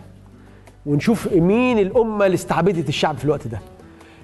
ونشوف 0.85 1.33
مين 1.33 1.79
الأمة 1.79 2.25
اللي 2.25 2.35
استعبدت 2.35 2.89
الشعب 2.89 3.17
في 3.17 3.25
الوقت 3.25 3.47
ده. 3.47 3.59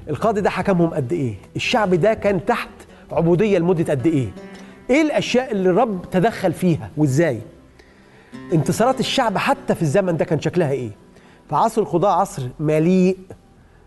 القاضي 0.10 0.42
ده 0.42 0.50
حكمهم 0.50 0.90
قد 0.90 1.14
إيه؟ 1.14 1.34
الشعب 1.56 1.94
ده 1.96 2.14
كان 2.14 2.46
تحت 2.46 2.70
عبودية 3.14 3.58
لمدة 3.58 3.94
قد 3.94 4.08
إيه؟ 4.08 4.28
إيه 4.90 5.02
الأشياء 5.02 5.52
اللي 5.52 5.70
الرب 5.70 6.06
تدخل 6.12 6.54
فيها 6.54 6.90
وإزاي؟ 6.98 7.40
انتصارات 8.54 9.00
الشعب 9.00 9.38
حتى 9.38 9.76
في 9.76 9.82
الزمن 9.82 10.18
ده 10.18 10.26
كان 10.26 10.40
شكلها 10.42 10.72
إيه؟ 10.72 10.90
فعصر 11.50 11.82
القضاء 11.82 12.12
عصر 12.12 12.44
مليء 12.60 13.18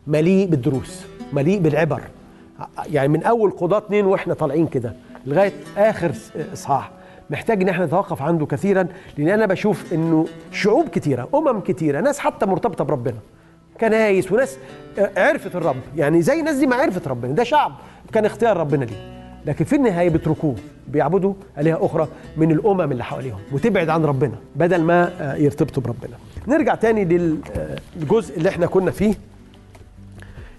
مليء 0.06 0.46
بالدروس 0.46 1.04
مليء 1.32 1.58
بالعبر. 1.60 2.00
يعني 2.92 3.08
من 3.08 3.22
أول 3.22 3.50
قضاة 3.50 3.78
اتنين 3.78 4.06
وإحنا 4.06 4.34
طالعين 4.34 4.66
كده 4.66 4.94
لغاية 5.26 5.52
آخر 5.76 6.12
إصحاح. 6.52 6.90
محتاج 7.30 7.62
إن 7.62 7.68
إحنا 7.68 7.86
نتوقف 7.86 8.22
عنده 8.22 8.46
كثيرا 8.46 8.86
لأن 9.18 9.28
أنا 9.28 9.46
بشوف 9.46 9.92
إنه 9.92 10.26
شعوب 10.52 10.88
كتيرة 10.88 11.28
أمم 11.34 11.60
كتيرة 11.60 12.00
ناس 12.00 12.18
حتى 12.18 12.46
مرتبطة 12.46 12.84
بربنا. 12.84 13.18
كنايس 13.80 14.32
وناس 14.32 14.56
عرفت 15.16 15.56
الرب. 15.56 15.80
يعني 15.96 16.22
زي 16.22 16.40
الناس 16.40 16.56
دي 16.56 16.66
ما 16.66 16.76
عرفت 16.76 17.08
ربنا 17.08 17.32
ده 17.32 17.44
شعب 17.44 17.72
كان 18.12 18.24
اختيار 18.24 18.56
ربنا 18.56 18.84
ليه. 18.84 19.14
لكن 19.46 19.64
في 19.64 19.76
النهاية 19.76 20.08
بيتركوه 20.08 20.54
بيعبدوا 20.88 21.34
آلهة 21.58 21.86
أخرى 21.86 22.08
من 22.36 22.50
الأمم 22.50 22.92
اللي 22.92 23.04
حواليهم 23.04 23.38
وتبعد 23.52 23.88
عن 23.88 24.04
ربنا 24.04 24.34
بدل 24.56 24.82
ما 24.82 25.12
يرتبطوا 25.38 25.82
بربنا. 25.82 26.16
نرجع 26.48 26.74
تاني 26.74 27.04
للجزء 27.04 28.36
اللي 28.36 28.48
إحنا 28.48 28.66
كنا 28.66 28.90
فيه. 28.90 29.14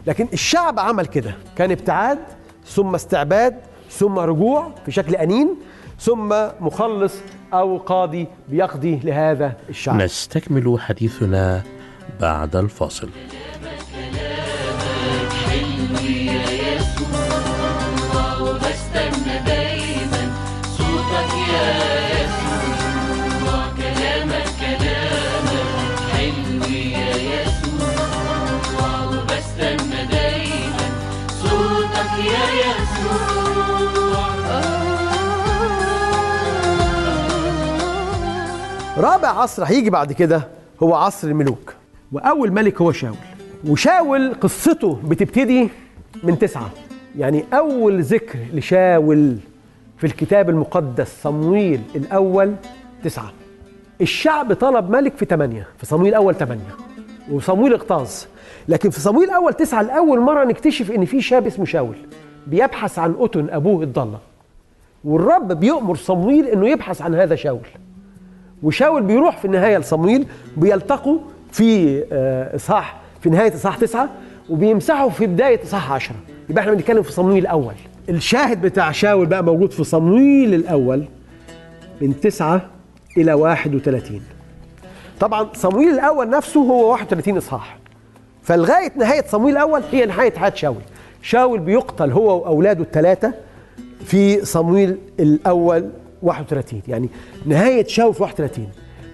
لكن 0.07 0.27
الشعب 0.33 0.79
عمل 0.79 1.05
كده. 1.05 1.35
كان 1.57 1.71
ابتعاد 1.71 2.19
ثم 2.65 2.95
استعباد 2.95 3.55
ثم 3.89 4.19
رجوع 4.19 4.71
في 4.85 4.91
شكل 4.91 5.15
أنين 5.15 5.55
ثم 5.99 6.35
مخلص 6.59 7.13
أو 7.53 7.77
قاضي 7.77 8.27
بيقضي 8.49 8.99
لهذا 9.03 9.53
الشعب. 9.69 10.01
نستكمل 10.01 10.79
حديثنا 10.79 11.61
بعد 12.19 12.55
الفاصل. 12.55 13.09
دايما 19.45 20.31
صوتك 20.77 21.31
يا 21.53 21.67
يسوع 22.13 23.65
كلامك 23.77 24.47
كلامك 24.59 25.99
حلو 26.11 26.63
يا 26.75 27.11
يسوع 27.15 27.95
دايما 30.11 30.87
صوتك 31.41 32.13
يا 32.25 32.45
يسوع 32.61 33.15
رابع 38.97 39.27
عصر 39.29 39.63
هيجي 39.63 39.89
بعد 39.89 40.13
كده 40.13 40.47
هو 40.83 40.95
عصر 40.95 41.27
الملوك. 41.27 41.74
وأول 42.15 42.51
ملك 42.51 42.81
هو 42.81 42.91
شاول. 42.91 43.15
وشاول 43.67 44.33
قصته 44.33 44.99
بتبتدي 45.03 45.69
من 46.23 46.39
تسعة. 46.39 46.69
يعني 47.17 47.43
أول 47.53 48.01
ذكر 48.01 48.39
لشاول 48.53 49.37
في 49.97 50.03
الكتاب 50.03 50.49
المقدس 50.49 51.21
صمويل 51.21 51.81
الأول 51.95 52.55
تسعة. 53.03 53.33
الشعب 54.01 54.53
طلب 54.53 54.89
ملك 54.89 55.17
في 55.17 55.25
ثمانية 55.25 55.67
في 55.77 55.85
صمويل 55.85 56.09
الأول 56.09 56.35
ثمانية 56.35 56.75
وصمويل 57.31 57.73
اغتاظ. 57.73 58.09
لكن 58.67 58.89
في 58.89 58.99
صمويل 58.99 59.29
الأول 59.29 59.53
تسعة 59.53 59.81
لأول 59.81 60.19
مرة 60.19 60.43
نكتشف 60.43 60.91
إن 60.91 61.05
في 61.05 61.21
شاب 61.21 61.47
اسمه 61.47 61.65
شاول 61.65 61.95
بيبحث 62.47 62.99
عن 62.99 63.15
أتن 63.19 63.49
أبوه 63.49 63.83
الضالة. 63.83 64.19
والرب 65.03 65.51
بيؤمر 65.51 65.95
صمويل 65.95 66.47
إنه 66.47 66.69
يبحث 66.69 67.01
عن 67.01 67.15
هذا 67.15 67.35
شاول. 67.35 67.67
وشاول 68.63 69.03
بيروح 69.03 69.37
في 69.37 69.45
النهاية 69.45 69.77
لصمويل 69.77 70.27
بيلتقوا 70.57 71.19
في 71.55 72.03
آه، 72.11 72.55
إصحاح 72.55 72.97
في 73.21 73.29
نهاية 73.29 73.53
إصحاح 73.55 73.77
تسعة 73.77 74.09
وبيمسحوا 74.49 75.09
في 75.09 75.27
بداية 75.27 75.63
إصحاح 75.63 75.91
عشرة. 75.91 76.15
يبقى 76.49 76.61
إحنا 76.61 76.73
بنتكلم 76.73 77.03
في 77.03 77.11
صمويل 77.11 77.37
الأول. 77.37 77.73
الشاهد 78.09 78.61
بتاع 78.61 78.91
شاول 78.91 79.25
بقى 79.25 79.43
موجود 79.43 79.71
في 79.71 79.83
صمويل 79.83 80.53
الأول 80.53 81.05
من 82.01 82.19
تسعة 82.19 82.69
واحد 83.17 83.75
وثلاثين. 83.75 84.21
طبعا 85.19 85.49
صمويل 85.53 85.89
الأول 85.89 86.29
نفسه 86.29 86.59
هو 86.59 86.91
31 86.91 87.37
إصحاح. 87.37 87.77
فلغاية 88.43 88.91
نهاية 88.95 89.23
صمويل 89.27 89.53
الأول 89.57 89.81
هي 89.91 90.05
نهاية 90.05 90.33
حياة 90.33 90.53
شاول. 90.55 90.81
شاول 91.21 91.59
بيقتل 91.59 92.11
هو 92.11 92.41
وأولاده 92.41 92.83
الثلاثة 92.83 93.33
في 94.05 94.45
صمويل 94.45 94.97
الأول 95.19 95.89
31 96.21 96.81
يعني 96.87 97.09
نهاية 97.45 97.87
شاول 97.87 98.13
في 98.13 98.23
31 98.23 98.67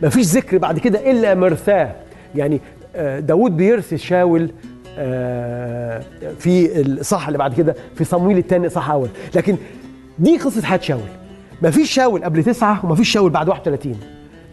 مفيش 0.03 0.25
ذكر 0.25 0.57
بعد 0.57 0.79
كده 0.79 1.11
إلا 1.11 1.35
مرثاه. 1.35 1.95
يعني 2.36 2.61
آه، 2.95 3.19
داود 3.19 3.57
بيرثي 3.57 3.97
شاول 3.97 4.51
آه، 4.97 6.03
في 6.39 6.82
الإصحاح 6.82 7.27
اللي 7.27 7.38
بعد 7.38 7.53
كده 7.53 7.75
في 7.95 8.03
صمويل 8.03 8.38
الثاني 8.38 8.67
إصحاح 8.67 8.91
أول. 8.91 9.09
لكن 9.36 9.57
دي 10.19 10.38
قصة 10.38 10.61
حياة 10.61 10.79
شاول. 10.79 11.01
مفيش 11.61 11.91
شاول 11.91 12.23
قبل 12.23 12.43
تسعة 12.43 12.86
ومفيش 12.86 13.09
شاول 13.09 13.29
بعد 13.32 13.49
31 13.49 13.99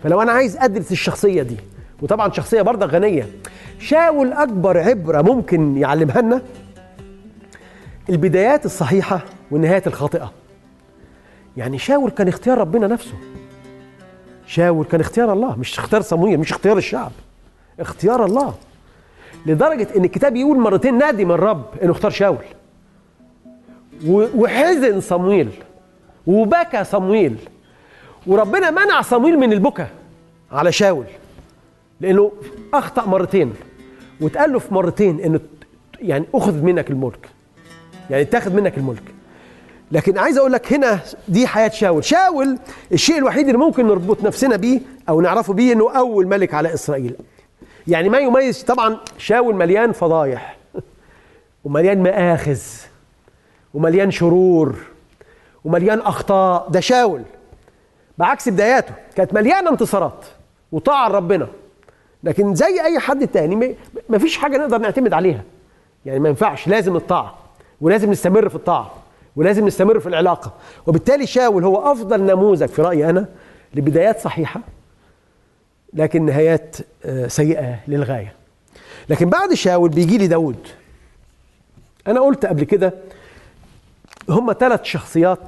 فلو 0.03 0.22
أنا 0.22 0.33
عايز 0.33 0.57
أدرس 0.57 0.93
الشخصية 0.93 1.43
دي 1.43 1.57
وطبعا 2.03 2.33
شخصية 2.33 2.62
برضه 2.62 2.87
غنية 2.87 3.26
شاول 3.79 4.33
أكبر 4.33 4.79
عبرة 4.79 5.22
ممكن 5.22 5.76
يعلمها 5.76 6.20
لنا 6.20 6.43
البدايات 8.11 8.66
الصحيحة 8.66 9.24
والنهايات 9.51 9.87
الخاطئة. 9.87 10.33
يعني 11.57 11.79
شاول 11.79 12.11
كان 12.11 12.29
اختيار 12.29 12.59
ربنا 12.59 12.87
نفسه. 12.87 13.14
شاول 14.47 14.85
كان 14.85 15.01
اختيار 15.01 15.33
الله 15.33 15.57
مش 15.57 15.79
اختيار 15.79 16.03
صمويل 16.03 16.41
مش 16.41 16.53
اختيار 16.53 16.79
الشعب. 16.79 17.12
اختيار 17.81 18.24
الله. 18.24 18.55
لدرجة 19.47 19.89
إن 19.97 20.05
الكتاب 20.05 20.37
يقول 20.37 20.59
مرتين 20.59 21.05
ندم 21.05 21.33
الرب 21.33 21.64
إنه 21.83 21.93
اختار 21.93 22.11
شاول. 22.11 22.45
وحزن 24.07 25.01
صمويل. 25.01 25.51
وبكى 26.26 26.85
صمويل. 26.85 27.37
وربنا 28.26 28.70
منع 28.70 29.03
صمويل 29.03 29.39
من 29.39 29.53
البكا 29.53 29.89
على 30.53 30.72
شاول. 30.72 31.05
لأنه 32.01 32.33
أخطأ 32.74 33.07
مرتين. 33.07 33.55
واتقال 34.20 34.53
له 34.53 34.59
في 34.59 34.74
مرتين 34.74 35.20
إنه 35.20 35.41
يعني 36.01 36.24
أخذ 36.35 36.62
منك 36.62 36.91
الملك. 36.91 37.29
يعني 38.11 38.22
اتاخذ 38.22 38.53
منك 38.53 38.79
الملك. 38.79 39.03
لكن 39.93 40.18
عايز 40.18 40.39
أقول 40.39 40.53
لك 40.53 40.72
هنا 40.72 41.01
دي 41.29 41.47
حياة 41.47 41.68
شاول. 41.68 42.05
شاول 42.05 42.59
الشيء 42.93 43.18
الوحيد 43.18 43.47
اللي 43.47 43.59
ممكن 43.59 43.87
نربط 43.87 44.24
نفسنا 44.24 44.57
بيه 44.57 44.81
أو 45.09 45.20
نعرفه 45.20 45.53
بيه 45.53 45.72
إنه 45.72 45.91
أول 45.91 46.26
ملك 46.26 46.55
على 46.55 46.74
إسرائيل. 46.74 47.14
يعني 47.89 48.09
ما 48.09 48.18
يميز 48.18 48.62
طبعا 48.62 48.97
شاول 49.18 49.55
مليان 49.55 49.93
فضايح 49.93 50.57
ومليان 51.64 52.03
مآخذ 52.03 52.61
ومليان 53.74 54.11
شرور 54.11 54.74
ومليان 55.64 55.99
أخطاء 55.99 56.68
ده 56.68 56.80
شاول. 56.80 57.22
بعكس 58.18 58.49
بداياته 58.49 58.95
كانت 59.16 59.34
مليانة 59.34 59.70
انتصارات 59.70 60.24
وطاعة 60.72 61.09
لربنا. 61.09 61.49
لكن 62.22 62.55
زي 62.55 62.82
أي 62.84 62.99
حد 62.99 63.28
تاني 63.28 63.76
مفيش 64.09 64.36
حاجة 64.36 64.57
نقدر 64.57 64.78
نعتمد 64.78 65.12
عليها. 65.12 65.43
يعني 66.07 66.18
ما 66.18 66.28
ينفعش 66.28 66.68
لازم 66.68 66.97
الطاعة 66.97 67.39
ولازم 67.80 68.11
نستمر 68.11 68.49
في 68.49 68.55
الطاعة 68.55 68.91
ولازم 69.36 69.66
نستمر 69.66 70.01
في 70.01 70.09
العلاقة. 70.09 70.53
وبالتالي 70.86 71.26
شاول 71.26 71.64
هو 71.64 71.93
أفضل 71.93 72.22
نموذج 72.22 72.68
في 72.68 72.82
رأيي 72.82 73.11
أنا 73.11 73.26
لبدايات 73.74 74.20
صحيحة 74.20 74.61
لكن 75.93 76.26
نهايات 76.26 76.76
آه، 77.05 77.26
سيئة 77.26 77.78
للغاية. 77.89 78.32
لكن 79.09 79.30
بعد 79.30 79.55
شاول 79.55 79.91
بيجي 79.91 80.18
لي 80.18 80.26
داود 80.26 80.68
أنا 82.07 82.20
قلت 82.20 82.47
قبل 82.47 82.64
كده 82.64 82.93
هم 84.28 84.53
ثلاث 84.53 84.84
شخصيات 84.84 85.39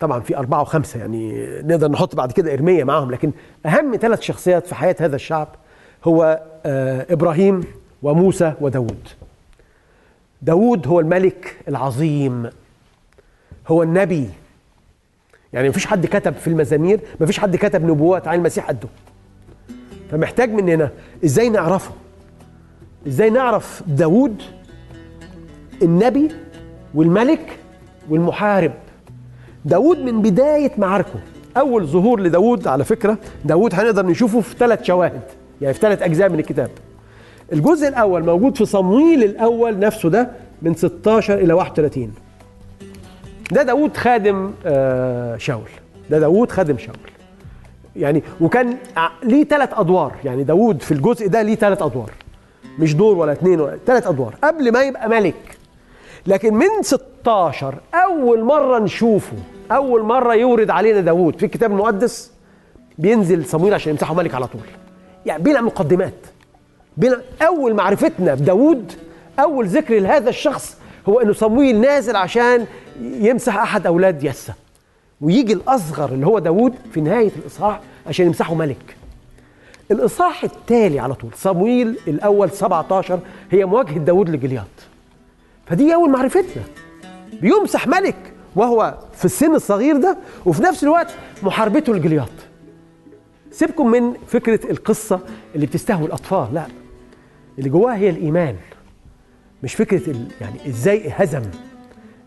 طبعا 0.00 0.20
في 0.20 0.36
أربعة 0.36 0.62
وخمسة 0.62 1.00
يعني 1.00 1.46
نقدر 1.62 1.90
نحط 1.90 2.14
بعد 2.14 2.32
كده 2.32 2.52
إرمية 2.52 2.84
معاهم 2.84 3.10
لكن 3.10 3.32
أهم 3.66 3.96
ثلاث 3.96 4.20
شخصيات 4.20 4.66
في 4.66 4.74
حياة 4.74 4.96
هذا 5.00 5.16
الشعب 5.16 5.48
هو 6.04 6.42
آه، 6.66 7.06
إبراهيم 7.10 7.64
وموسى 8.02 8.52
وداود 8.60 9.08
داود 10.42 10.86
هو 10.86 11.00
الملك 11.00 11.56
العظيم 11.68 12.50
هو 13.68 13.82
النبي. 13.82 14.28
يعني 15.52 15.68
مفيش 15.68 15.86
حد 15.86 16.06
كتب 16.06 16.34
في 16.34 16.46
المزامير 16.48 17.00
مفيش 17.20 17.38
حد 17.38 17.56
كتب 17.56 17.84
نبوات 17.84 18.28
عن 18.28 18.38
المسيح 18.38 18.68
قده. 18.68 18.88
فمحتاج 20.10 20.52
مننا. 20.52 20.90
إزاي 21.24 21.48
نعرفه؟ 21.48 21.90
إزاي 23.06 23.30
نعرف 23.30 23.82
داود 23.86 24.42
النبي 25.82 26.28
والملك 26.94 27.58
والمحارب؟ 28.10 28.72
داود 29.64 29.98
من 29.98 30.22
بداية 30.22 30.72
معاركه. 30.78 31.20
أول 31.56 31.86
ظهور 31.86 32.20
لداود 32.20 32.66
على 32.68 32.84
فكرة 32.84 33.18
داود 33.44 33.74
هنقدر 33.74 34.06
نشوفه 34.06 34.40
في 34.40 34.56
ثلاث 34.58 34.82
شواهد 34.82 35.20
يعني 35.60 35.74
في 35.74 35.80
ثلاث 35.80 36.02
أجزاء 36.02 36.28
من 36.28 36.38
الكتاب. 36.38 36.70
الجزء 37.52 37.88
الأول 37.88 38.24
موجود 38.24 38.56
في 38.56 38.64
صمويل 38.64 39.24
الأول 39.24 39.78
نفسه 39.78 40.10
ده 40.10 40.30
من 40.62 40.74
16 40.74 41.34
إلى 41.34 41.52
31 41.52 42.12
ده 43.52 43.62
داود 43.62 43.96
خادم 43.96 44.50
آه، 44.66 45.36
شاول. 45.36 45.68
ده 46.10 46.18
داود 46.18 46.50
خادم 46.52 46.78
شاول. 46.78 46.96
يعني 47.98 48.22
وكان 48.40 48.76
ليه 49.22 49.44
ثلاث 49.44 49.70
أدوار. 49.72 50.12
يعني 50.24 50.44
داود 50.44 50.82
في 50.82 50.92
الجزء 50.92 51.28
ده 51.28 51.42
ليه 51.42 51.54
ثلاث 51.54 51.82
أدوار. 51.82 52.10
مش 52.78 52.94
دور 52.94 53.16
ولا 53.16 53.32
اثنين 53.32 53.60
ولا 53.60 53.78
ثلاث 53.86 54.06
أدوار 54.06 54.34
قبل 54.44 54.72
ما 54.72 54.82
يبقى 54.82 55.08
ملك. 55.08 55.58
لكن 56.26 56.54
من 56.54 56.82
16 56.82 57.74
أول 57.94 58.44
مرة 58.44 58.78
نشوفه 58.78 59.36
أول 59.72 60.02
مرة 60.02 60.34
يورد 60.34 60.70
علينا 60.70 61.00
داود 61.00 61.36
في 61.36 61.46
الكتاب 61.46 61.70
المقدس 61.72 62.32
بينزل 62.98 63.44
صمويل 63.44 63.74
عشان 63.74 63.92
يمسحه 63.92 64.14
ملك 64.14 64.34
على 64.34 64.46
طول. 64.46 64.60
يعني 65.26 65.42
بلا 65.42 65.60
مقدمات. 65.60 66.14
بلا 66.96 67.20
أول 67.42 67.74
معرفتنا 67.74 68.34
بداود 68.34 68.92
أول 69.38 69.66
ذكر 69.66 69.98
لهذا 69.98 70.28
الشخص 70.30 70.76
هو 71.08 71.20
أنه 71.20 71.32
صمويل 71.32 71.80
نازل 71.80 72.16
عشان 72.16 72.66
يمسح 73.02 73.56
أحد 73.58 73.86
أولاد 73.86 74.24
يسى 74.24 74.52
ويجي 75.20 75.52
الأصغر 75.52 76.08
اللي 76.12 76.26
هو 76.26 76.38
داود 76.38 76.74
في 76.92 77.00
نهاية 77.00 77.30
الإصحاح 77.36 77.80
عشان 78.06 78.26
يمسحه 78.26 78.54
ملك. 78.54 78.96
الإصحاح 79.90 80.44
التالي 80.44 80.98
على 81.00 81.14
طول 81.14 81.30
صمويل 81.34 81.98
الأول 82.08 82.50
17 82.50 83.20
هي 83.50 83.64
مواجهة 83.64 83.98
داود 83.98 84.28
لجلياط. 84.30 84.66
فدي 85.66 85.94
أول 85.94 86.10
معرفتنا. 86.10 86.62
بيمسح 87.40 87.86
ملك 87.86 88.32
وهو 88.56 88.98
في 89.14 89.24
السن 89.24 89.54
الصغير 89.54 89.96
ده 89.96 90.16
وفي 90.46 90.62
نفس 90.62 90.84
الوقت 90.84 91.14
محاربته 91.42 91.94
لجلياط. 91.94 92.28
سيبكم 93.50 93.90
من 93.90 94.14
فكرة 94.26 94.70
القصة 94.70 95.20
اللي 95.54 95.66
بتستهوي 95.66 96.06
الأطفال 96.06 96.54
لا 96.54 96.66
اللي 97.58 97.70
جواها 97.70 97.96
هي 97.96 98.10
الإيمان 98.10 98.56
مش 99.62 99.74
فكرة 99.74 100.10
ال... 100.10 100.26
يعني 100.40 100.68
إزاي 100.68 101.10
هزم 101.16 101.42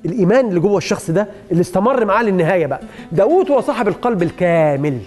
الإيمان 0.06 0.48
اللي 0.50 0.60
جوه 0.60 0.78
الشخص 0.78 1.12
ده 1.12 1.28
اللي 1.52 1.62
استمر 1.62 2.06
معاه 2.06 2.24
للنهاية 2.24 2.66
بقى. 2.66 2.82
داود 3.12 3.52
هو 3.52 3.62
صاحب 3.62 3.88
القلب 3.88 4.24
الكامل. 4.24 5.00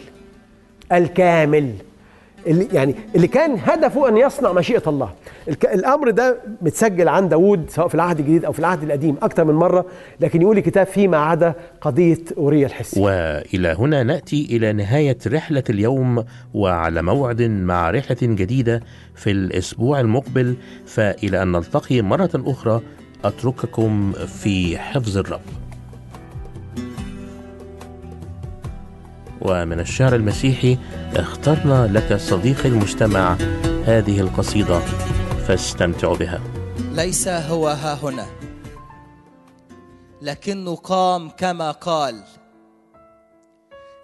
الكامل. 0.93 1.73
اللي 2.47 2.69
يعني 2.73 2.95
اللي 3.17 3.27
كان 3.27 3.59
هدفه 3.65 4.09
أن 4.09 4.17
يصنع 4.17 4.53
مشيئة 4.53 4.83
الله. 4.87 5.11
الأمر 5.49 6.11
ده 6.11 6.37
متسجل 6.63 7.09
عن 7.09 7.29
داود 7.29 7.71
سواء 7.71 7.89
في 7.89 7.95
العهد 7.95 8.19
الجديد 8.19 8.45
أو 8.45 8.53
في 8.53 8.59
العهد 8.59 8.83
القديم 8.83 9.17
أكثر 9.23 9.45
من 9.45 9.55
مرة. 9.55 9.87
لكن 10.21 10.43
يقول 10.43 10.59
الكتاب 10.59 10.87
فيما 10.87 11.17
عدا 11.17 11.55
قضية 11.81 12.19
أوريا 12.37 12.67
الحسي. 12.67 13.01
وإلى 13.01 13.77
هنا 13.79 14.03
نأتي 14.03 14.47
إلى 14.51 14.73
نهاية 14.73 15.19
رحلة 15.27 15.63
اليوم 15.71 16.25
وعلى 16.55 17.03
موعد 17.03 17.43
مع 17.43 17.91
رحلة 17.91 18.17
جديدة 18.23 18.83
في 19.15 19.31
الأسبوع 19.31 20.01
المقبل. 20.01 20.55
فإلى 20.87 21.43
أن 21.43 21.53
نلتقي 21.53 22.03
مرة 22.03 22.31
أخرى 22.35 22.81
أترككم 23.25 24.13
في 24.13 24.79
حفظ 24.79 25.19
الرب. 25.19 25.41
ومن 29.41 29.81
الشعر 29.81 30.15
المسيحي 30.15 30.79
اخترنا 31.17 31.87
لك 31.87 32.17
صديقي 32.17 32.69
المجتمع 32.69 33.37
هذه 33.85 34.21
القصيدة 34.21 34.79
فاستمتعوا 35.49 36.17
بها. 36.17 36.41
ليس 36.93 37.29
هو 37.29 37.69
ها 37.69 37.95
هنا 38.03 38.27
لكنه 40.23 40.77
قام 40.77 41.31
كما 41.31 41.71
قال 41.71 42.23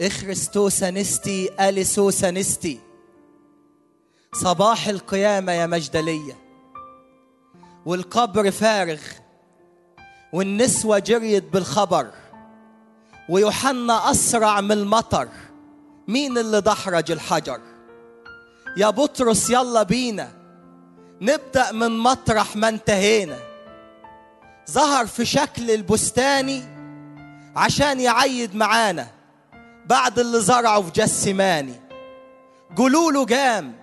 اخرستوس 0.01 0.85
نستي 0.85 1.69
اليسوس 1.69 2.25
نستي 2.25 2.79
صباح 4.33 4.89
القيامة 4.89 5.53
يا 5.53 5.67
مجدلية. 5.67 6.50
والقبر 7.87 8.51
فارغ 8.51 9.01
والنسوة 10.33 10.99
جريت 10.99 11.45
بالخبر 11.45 12.11
ويوحنا 13.29 14.11
أسرع 14.11 14.61
من 14.61 14.73
المطر. 14.73 15.29
مين 16.09 16.39
اللي 16.39 16.61
دحرج 16.61 17.11
الحجر؟ 17.11 17.61
يا 18.77 18.91
بطرس 18.91 19.51
يلا 19.51 19.83
بينا 19.83 20.33
نبدأ 21.21 21.73
من 21.73 21.99
مطرح 21.99 22.57
ما 22.57 22.69
انتهينا. 22.69 23.39
ظهر 24.71 25.07
في 25.07 25.25
شكل 25.25 25.71
البستاني 25.71 26.65
عشان 27.57 28.01
يعيد 28.01 28.55
معانا 28.55 29.07
بعد 29.87 30.19
اللي 30.19 30.41
زرعه 30.41 30.83
في 30.83 30.91
جسماني 30.91 31.75
قولوا 32.77 33.27
جام 33.27 33.75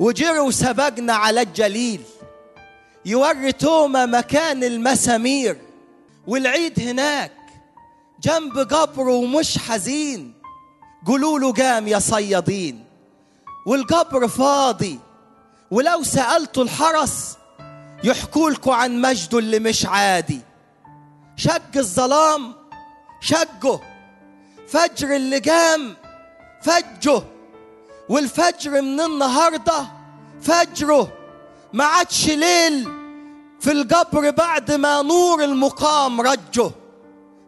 وجروا 0.00 0.46
وسبقنا 0.46 1.12
على 1.12 1.42
الجليل. 1.42 2.00
يوري 3.08 3.52
توما 3.52 4.06
مكان 4.06 4.64
المسامير 4.64 5.58
والعيد 6.26 6.80
هناك 6.80 7.32
جنب 8.22 8.58
قبره 8.58 9.12
ومش 9.12 9.58
حزين. 9.58 10.34
قولوا 11.06 11.38
له 11.38 11.52
قام 11.52 11.88
يا 11.88 11.98
صيادين 11.98 12.84
والقبر 13.66 14.28
فاضي. 14.28 15.00
ولو 15.70 16.02
سألتوا 16.02 16.62
الحرس 16.62 17.36
يحكوا 18.04 18.50
لكم 18.50 18.70
عن 18.70 19.00
مجده 19.00 19.38
اللي 19.38 19.58
مش 19.58 19.86
عادي. 19.86 20.40
شق 21.36 21.76
الظلام 21.76 22.54
شقه 23.20 23.80
فجر 24.68 25.16
اللي 25.16 25.38
قام 25.38 25.96
فجه. 26.62 27.22
والفجر 28.08 28.70
من 28.82 29.00
النهارده 29.00 29.86
فجره 30.42 31.12
ما 31.72 31.84
عادش 31.84 32.26
ليل 32.26 32.97
في 33.60 33.72
القبر 33.72 34.30
بعد 34.30 34.72
ما 34.72 35.02
نور 35.02 35.44
المقام 35.44 36.20
رجه. 36.20 36.70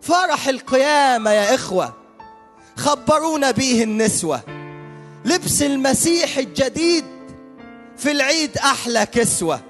فرح 0.02 0.48
القيامة 0.48 1.30
يا 1.30 1.54
إخوة. 1.54 1.94
خبرونا 2.76 3.50
بيه 3.50 3.84
النسوة. 3.84 4.40
لبس 5.24 5.62
المسيح 5.62 6.38
الجديد 6.38 7.04
في 7.96 8.10
العيد 8.10 8.58
أحلى 8.58 9.06
كسوة. 9.06 9.60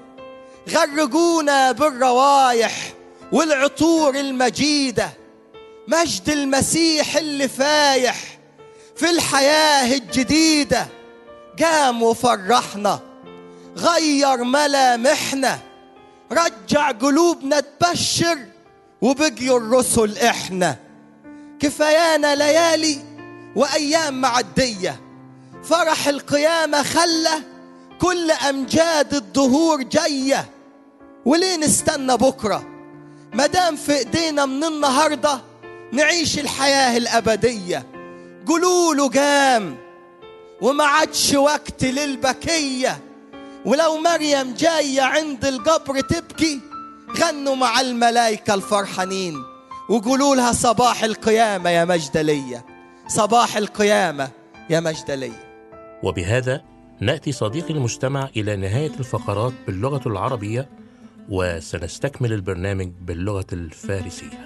غرقونا 0.69 1.71
بالروايح 1.71 2.93
والعطور 3.31 4.15
المجيدة. 4.15 5.09
مجد 5.87 6.29
المسيح 6.29 7.17
اللي 7.17 7.47
فايح 7.47 8.17
في 8.95 9.09
الحياة 9.09 9.97
الجديدة. 9.97 10.87
قام 11.59 12.03
وفرحنا. 12.03 12.99
غير 13.77 14.43
ملامحنا. 14.43 15.59
رجع 16.31 16.91
قلوبنا 16.91 17.59
تبشر 17.59 18.37
وبقيوا 19.01 19.59
الرسل 19.59 20.17
إحنا. 20.17 20.77
كفايانا 21.59 22.35
ليالي 22.35 22.97
وأيام 23.55 24.21
معدية. 24.21 25.01
فرح 25.63 26.07
القيامة 26.07 26.83
خلى 26.83 27.43
كل 28.01 28.31
أمجاد 28.31 29.13
الدهور 29.13 29.83
جاية. 29.83 30.49
وليه 31.25 31.55
نستنى 31.55 32.17
بكرة؟ 32.17 32.67
مدام 33.33 33.75
في 33.75 33.97
إيدينا 33.97 34.45
من 34.45 34.63
النهارده 34.63 35.41
نعيش 35.91 36.39
الحياة 36.39 36.97
الأبدية. 36.97 37.85
قولوا 38.47 38.95
له 38.95 39.09
قام. 39.09 39.77
وما 40.61 40.83
عادش 40.83 41.33
وقت 41.33 41.83
للبكية. 41.83 42.99
ولو 43.65 43.97
مريم 43.97 44.53
جاية 44.53 45.01
عند 45.01 45.45
القبر 45.45 45.99
تبكي 45.99 46.59
غنوا 47.19 47.55
مع 47.55 47.81
الملائكة 47.81 48.53
الفرحانين 48.53 49.43
وقولوا 49.89 50.35
لها 50.35 50.51
صباح 50.51 51.03
القيامة 51.03 51.69
يا 51.69 51.85
مجدلية 51.85 52.65
صباح 53.07 53.57
القيامة 53.57 54.29
يا 54.69 54.79
مجدلية. 54.79 55.51
وبهذا 56.03 56.61
نأتي 56.99 57.31
صديقي 57.31 57.73
المجتمع 57.73 58.29
إلى 58.37 58.55
نهاية 58.55 58.91
الفقرات 58.99 59.53
باللغة 59.67 60.07
العربية 60.07 60.69
وسنستكمل 61.29 62.33
البرنامج 62.33 62.91
باللغة 63.01 63.47
الفارسية. 63.53 64.45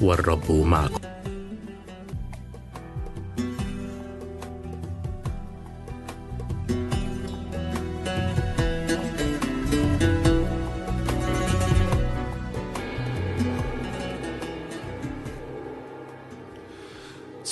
والرب 0.00 0.52
معكم. 0.52 1.08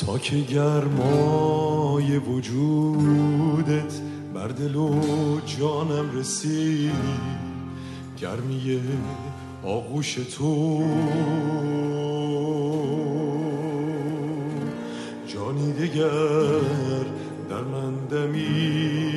تا 0.06 0.18
که 0.18 0.36
گرمای 0.36 2.18
وجودت 2.18 4.00
بر 4.34 4.48
دل 4.48 4.76
و 4.76 5.00
جانم 5.46 6.10
رسید 6.14 6.92
گرمی 8.20 8.80
آغوش 9.66 10.14
تو. 10.14 10.84
جانی 15.26 15.72
دگر 15.72 16.60
در 17.50 17.62
من 17.62 17.94
دمید 18.10 19.15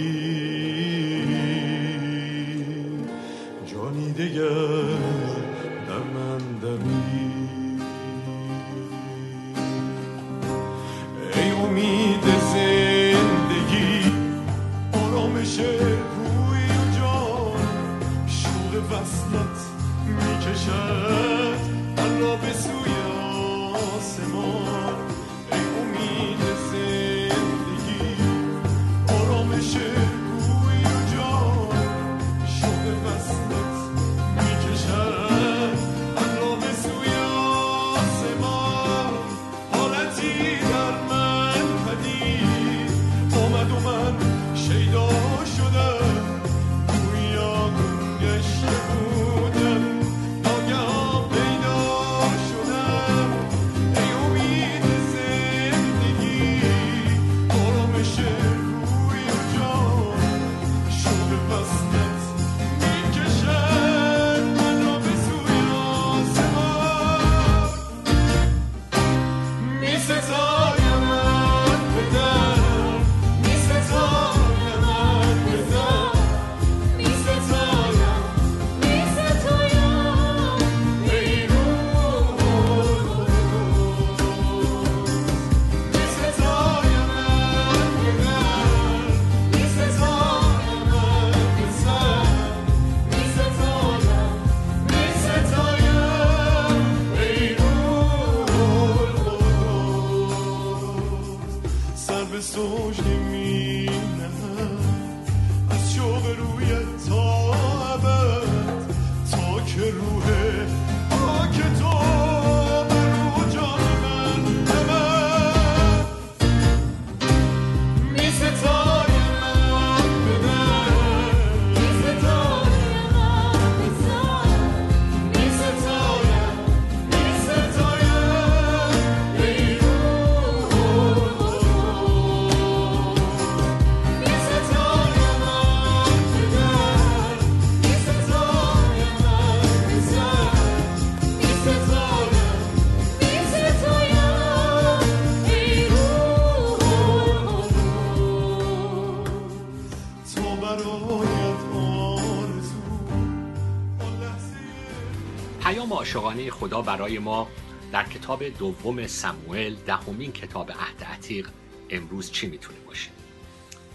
خدا 156.59 156.81
برای 156.81 157.19
ما 157.19 157.47
در 157.91 158.03
کتاب 158.03 158.43
دوم 158.43 159.07
سموئل 159.07 159.75
دهمین 159.75 160.31
کتاب 160.31 160.71
عهد 160.71 161.03
عتیق 161.03 161.49
امروز 161.89 162.31
چی 162.31 162.47
می‌تونه 162.47 162.79
باشه؟ 162.79 163.09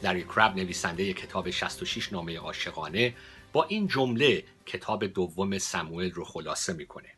لری 0.03 0.25
کرب 0.25 0.57
نویسنده 0.57 1.12
کتاب 1.12 1.51
66 1.51 2.12
نامه 2.12 2.39
عاشقانه 2.39 3.15
با 3.53 3.65
این 3.65 3.87
جمله 3.87 4.45
کتاب 4.67 5.07
دوم 5.07 5.59
سموئل 5.59 6.11
رو 6.11 6.25
خلاصه 6.25 6.73
می‌کنه. 6.73 7.09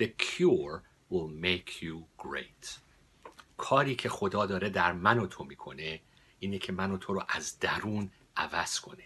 The 0.00 0.04
cure 0.04 0.80
will 1.12 1.44
make 1.44 1.82
you 1.82 2.24
great. 2.26 2.68
کاری 3.56 3.94
که 3.94 4.08
خدا 4.08 4.46
داره 4.46 4.68
در 4.68 4.92
من 4.92 5.18
و 5.18 5.26
تو 5.26 5.44
می‌کنه 5.44 6.00
اینه 6.40 6.58
که 6.58 6.72
من 6.72 6.90
و 6.90 6.96
تو 6.96 7.12
رو 7.12 7.24
از 7.28 7.58
درون 7.58 8.10
عوض 8.36 8.80
کنه 8.80 9.04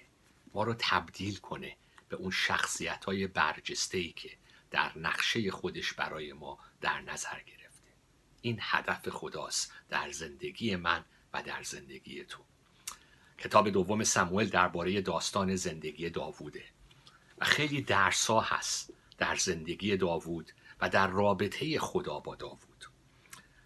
ما 0.55 0.63
رو 0.63 0.75
تبدیل 0.79 1.37
کنه 1.37 1.77
به 2.09 2.17
اون 2.17 2.31
شخصیت 2.31 3.05
های 3.05 3.27
برجسته 3.27 3.99
ای 3.99 4.13
که 4.13 4.42
در 4.73 4.99
نقشه 4.99 5.51
خودش 5.51 5.93
برای 5.93 6.33
ما 6.33 6.59
در 6.81 7.01
نظر 7.01 7.41
گرفته. 7.41 7.89
این 8.41 8.59
هدف 8.61 9.09
خداست 9.09 9.73
در 9.89 10.11
زندگی 10.11 10.77
من 10.77 11.05
و 11.33 11.43
در 11.43 11.63
زندگی 11.63 12.25
تو. 12.25 12.43
کتاب 13.39 13.71
دوم 13.71 14.05
سموئل 14.05 14.49
درباره 14.49 15.01
داستان 15.01 15.57
زندگی 15.57 16.11
داووده. 16.11 16.65
و 17.39 17.45
خیلی 17.45 17.83
درسا 17.83 18.41
هست 18.41 18.93
در 19.19 19.37
زندگی 19.37 19.97
داوود 19.97 20.53
و 20.81 20.89
در 20.89 21.07
رابطه 21.07 21.79
خدا 21.79 22.21
با 22.21 22.35
داوود. 22.35 22.85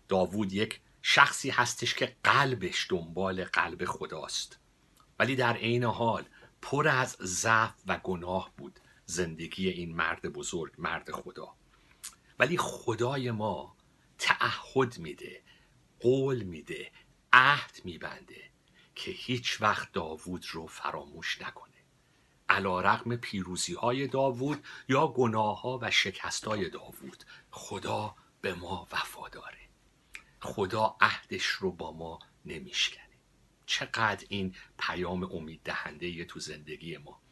داوود 0.08 0.52
یک 0.52 0.80
شخصی 1.02 1.50
هستش 1.50 1.94
که 1.94 2.16
قلبش 2.24 2.86
دنبال 2.90 3.44
قلب 3.44 3.84
خداست. 3.84 4.58
ولی 5.18 5.36
در 5.36 5.56
عین 5.56 5.84
حال 5.84 6.24
پر 6.62 6.88
از 6.88 7.16
ضعف 7.22 7.74
و 7.86 7.98
گناه 7.98 8.52
بود. 8.56 8.80
زندگی 9.06 9.68
این 9.68 9.96
مرد 9.96 10.26
بزرگ 10.32 10.72
مرد 10.78 11.10
خدا. 11.10 11.54
ولی 12.38 12.56
خدای 12.58 13.30
ما 13.30 13.76
تعهد 14.18 14.98
میده 14.98 15.42
قول 16.00 16.42
میده 16.42 16.92
عهد 17.32 17.80
میبنده 17.84 18.50
که 18.94 19.10
هیچ 19.10 19.60
وقت 19.60 19.92
داوود 19.92 20.46
رو 20.50 20.66
فراموش 20.66 21.42
نکنه. 21.42 21.72
علی 22.48 22.80
رغم 22.80 23.16
پیروزی 23.16 23.74
های 23.74 24.06
داوود 24.06 24.64
یا 24.88 25.06
گناه 25.06 25.60
ها 25.60 25.78
و 25.82 25.90
شکست 25.90 26.44
های 26.44 26.70
داوود. 26.70 27.24
خدا 27.50 28.14
به 28.40 28.54
ما 28.54 28.88
وفاداره 28.92 29.68
خدا 30.40 30.96
عهدش 31.00 31.46
رو 31.46 31.72
با 31.72 31.92
ما 31.92 32.18
نمیشکنه. 32.44 33.02
چقدر 33.66 34.26
این 34.28 34.54
پیام 34.78 35.22
امید 35.22 35.60
دهنده 35.64 36.24
تو 36.24 36.40
زندگی 36.40 36.96
ما. 36.96 37.25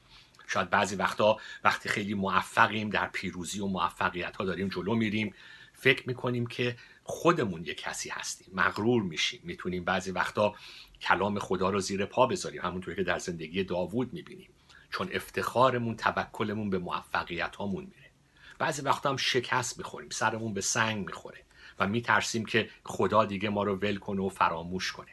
شاید 0.46 0.70
بعضی 0.70 0.96
وقتا 0.96 1.36
وقتی 1.64 1.88
خیلی 1.88 2.14
موفقیم 2.14 2.90
در 2.90 3.06
پیروزی 3.06 3.60
و 3.60 3.66
موفقیت 3.66 4.36
ها 4.36 4.44
داریم 4.44 4.68
جلو 4.68 4.94
میریم. 4.94 5.34
فکر 5.72 6.08
می‌کنیم 6.08 6.46
که 6.46 6.76
خودمون 7.04 7.64
یه 7.64 7.74
کسی 7.74 8.08
هستیم 8.08 8.48
مغرور 8.52 9.02
میشیم. 9.02 9.40
می‌تونیم 9.44 9.84
بعضی 9.84 10.10
وقتا 10.10 10.54
کلام 11.00 11.38
خدا 11.38 11.70
رو 11.70 11.80
زیر 11.80 12.06
پا 12.06 12.26
بذاریم 12.26 12.62
همونطور 12.62 12.94
که 12.94 13.02
در 13.02 13.18
زندگی 13.18 13.64
داوود 13.64 14.12
می‌بینیم. 14.12 14.50
چون 14.90 15.08
افتخارمون 15.12 15.96
توکلمون 15.96 16.70
به 16.70 16.78
موفقیت 16.78 17.56
هامون 17.56 17.84
میره. 17.84 18.10
بعضی 18.58 18.82
وقتا 18.82 19.10
هم 19.10 19.16
شکست 19.16 19.78
می‌خوریم 19.78 20.10
سرمون 20.10 20.54
به 20.54 20.60
سنگ 20.60 21.06
می‌خوره 21.06 21.44
و 21.78 21.88
میترسیم 21.88 22.44
که 22.44 22.70
خدا 22.84 23.24
دیگه 23.24 23.48
ما 23.48 23.62
رو 23.62 23.76
ول 23.76 23.96
کنه 23.96 24.22
و 24.22 24.28
فراموش 24.28 24.92
کنه. 24.92 25.10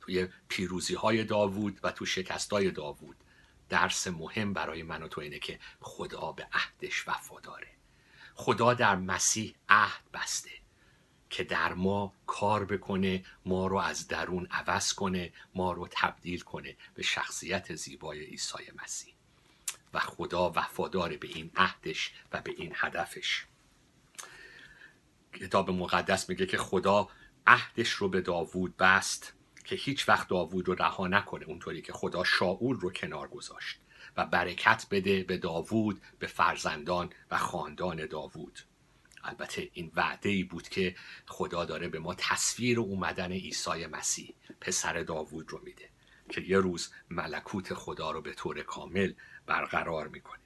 توی 0.00 0.28
پیروزی 0.48 0.94
های 0.94 1.24
داوود 1.24 1.80
و 1.82 1.90
تو 1.90 2.06
شکست 2.06 2.52
های 2.52 2.70
داوود 2.70 3.16
درس 3.70 4.06
مهم 4.06 4.52
برای 4.52 4.82
من 4.82 5.02
و 5.02 5.08
تو 5.08 5.20
اینه 5.20 5.38
که 5.38 5.58
خدا 5.80 6.32
به 6.32 6.48
عهدش 6.52 7.08
وفاداره 7.08 7.68
خدا 8.34 8.74
در 8.74 8.96
مسیح 8.96 9.54
عهد 9.68 10.02
بسته 10.14 10.50
که 11.30 11.44
در 11.44 11.74
ما 11.74 12.12
کار 12.26 12.64
بکنه 12.64 13.24
ما 13.46 13.66
رو 13.66 13.76
از 13.76 14.08
درون 14.08 14.46
عوض 14.50 14.92
کنه 14.92 15.32
ما 15.54 15.72
رو 15.72 15.88
تبدیل 15.90 16.40
کنه 16.40 16.76
به 16.94 17.02
شخصیت 17.02 17.74
زیبای 17.74 18.24
عیسی 18.24 18.72
مسیح. 18.82 19.14
و 19.94 19.98
خدا 19.98 20.52
وفادار 20.56 21.16
به 21.16 21.28
این 21.28 21.50
عهدش 21.56 22.12
و 22.32 22.40
به 22.40 22.54
این 22.56 22.72
هدفش. 22.74 23.46
کتاب 25.32 25.70
مقدس 25.70 26.28
میگه 26.28 26.46
که 26.46 26.58
خدا 26.58 27.08
عهدش 27.46 27.90
رو 27.90 28.08
به 28.08 28.20
داوود 28.20 28.76
بست 28.76 29.32
که 29.64 29.76
هیچ 29.76 30.08
وقت 30.08 30.28
داوود 30.28 30.68
رو 30.68 30.74
رها 30.74 31.08
نکنه 31.08 31.44
اونطوری 31.44 31.82
که 31.82 31.92
خدا 31.92 32.24
شاول 32.24 32.76
رو 32.76 32.90
کنار 32.90 33.28
گذاشت 33.28 33.78
و 34.16 34.26
برکت 34.26 34.86
بده 34.90 35.22
به 35.22 35.36
داوود 35.36 36.00
به 36.18 36.26
فرزندان 36.26 37.10
و 37.30 37.38
خاندان 37.38 38.06
داوود. 38.06 38.58
البته 39.24 39.68
این 39.72 39.92
وعده 39.94 40.28
ای 40.28 40.42
بود 40.42 40.68
که 40.68 40.94
خدا 41.26 41.64
داره 41.64 41.88
به 41.88 41.98
ما 41.98 42.14
تصویر 42.14 42.80
اومدن 42.80 43.32
عیسی 43.32 43.86
مسیح 43.86 44.34
پسر 44.60 45.02
داوود 45.02 45.50
رو 45.50 45.60
میده 45.64 45.88
که 46.28 46.40
یه 46.40 46.58
روز 46.58 46.90
ملکوت 47.10 47.74
خدا 47.74 48.10
رو 48.10 48.20
به 48.20 48.32
طور 48.32 48.62
کامل 48.62 49.12
برقرار 49.46 50.08
می‌کنه. 50.08 50.40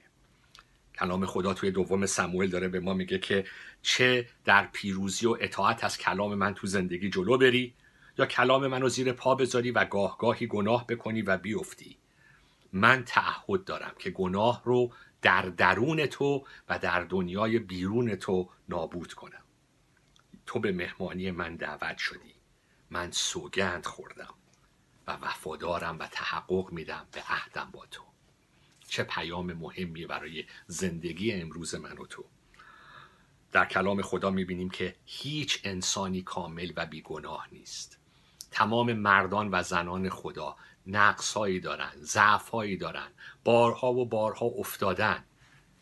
کلام 0.99 1.25
خدا 1.25 1.53
توی 1.53 1.71
دوم 1.71 2.05
سموئل 2.05 2.49
داره 2.49 2.67
به 2.67 2.79
ما 2.79 2.93
میگه 2.93 3.19
که 3.19 3.45
چه 3.81 4.27
در 4.45 4.67
پیروزی 4.73 5.25
و 5.25 5.37
اطاعت 5.39 5.83
از 5.83 5.97
کلام 5.97 6.35
من 6.35 6.53
تو 6.53 6.67
زندگی 6.67 7.09
جلو 7.09 7.37
بری 7.37 7.73
یا 8.17 8.25
کلام 8.25 8.67
منو 8.67 8.89
زیر 8.89 9.13
پا 9.13 9.35
بذاری 9.35 9.71
و 9.71 9.85
گاه 9.85 10.17
گاهی 10.17 10.47
گناه 10.47 10.87
بکنی 10.87 11.21
و 11.21 11.37
بیفتی. 11.37 11.97
من 12.73 13.03
تعهد 13.03 13.63
دارم 13.63 13.93
که 13.99 14.09
گناه 14.09 14.61
رو 14.65 14.91
در 15.21 15.41
درون 15.41 16.05
تو 16.05 16.45
و 16.69 16.79
در 16.79 17.03
دنیای 17.03 17.59
بیرون 17.59 18.15
تو 18.15 18.49
نابود 18.69 19.13
کنم. 19.13 19.43
تو 20.45 20.59
به 20.59 20.71
مهمانی 20.71 21.31
من 21.31 21.55
دعوت 21.55 21.97
شدی. 21.97 22.35
من 22.89 23.11
سوگند 23.11 23.85
خوردم 23.85 24.33
و 25.07 25.11
وفادارم 25.11 25.99
و 25.99 26.07
تحقق 26.07 26.71
میدم 26.71 27.07
به 27.11 27.21
عهدم 27.29 27.69
با 27.71 27.85
تو. 27.85 28.03
چه 28.87 29.03
پیام 29.03 29.53
مهمی 29.53 30.05
برای 30.05 30.45
زندگی 30.67 31.31
امروز 31.31 31.75
من 31.75 31.97
و 31.97 32.05
تو. 32.05 32.25
در 33.51 33.65
کلام 33.65 34.01
خدا 34.01 34.29
می‌بینیم 34.29 34.69
که 34.69 34.95
هیچ 35.05 35.61
انسانی 35.63 36.21
کامل 36.21 36.71
و 36.75 36.85
بیگناه 36.85 37.47
نیست. 37.51 37.99
تمام 38.55 38.93
مردان 38.93 39.49
و 39.51 39.63
زنان 39.63 40.09
خدا 40.09 40.55
نقصهایی 40.87 41.59
دارن 41.59 41.91
ضعفهایی 42.01 42.77
دارن. 42.77 43.07
بارها 43.43 43.93
و 43.93 44.05
بارها 44.05 44.45
افتادن 44.45 45.23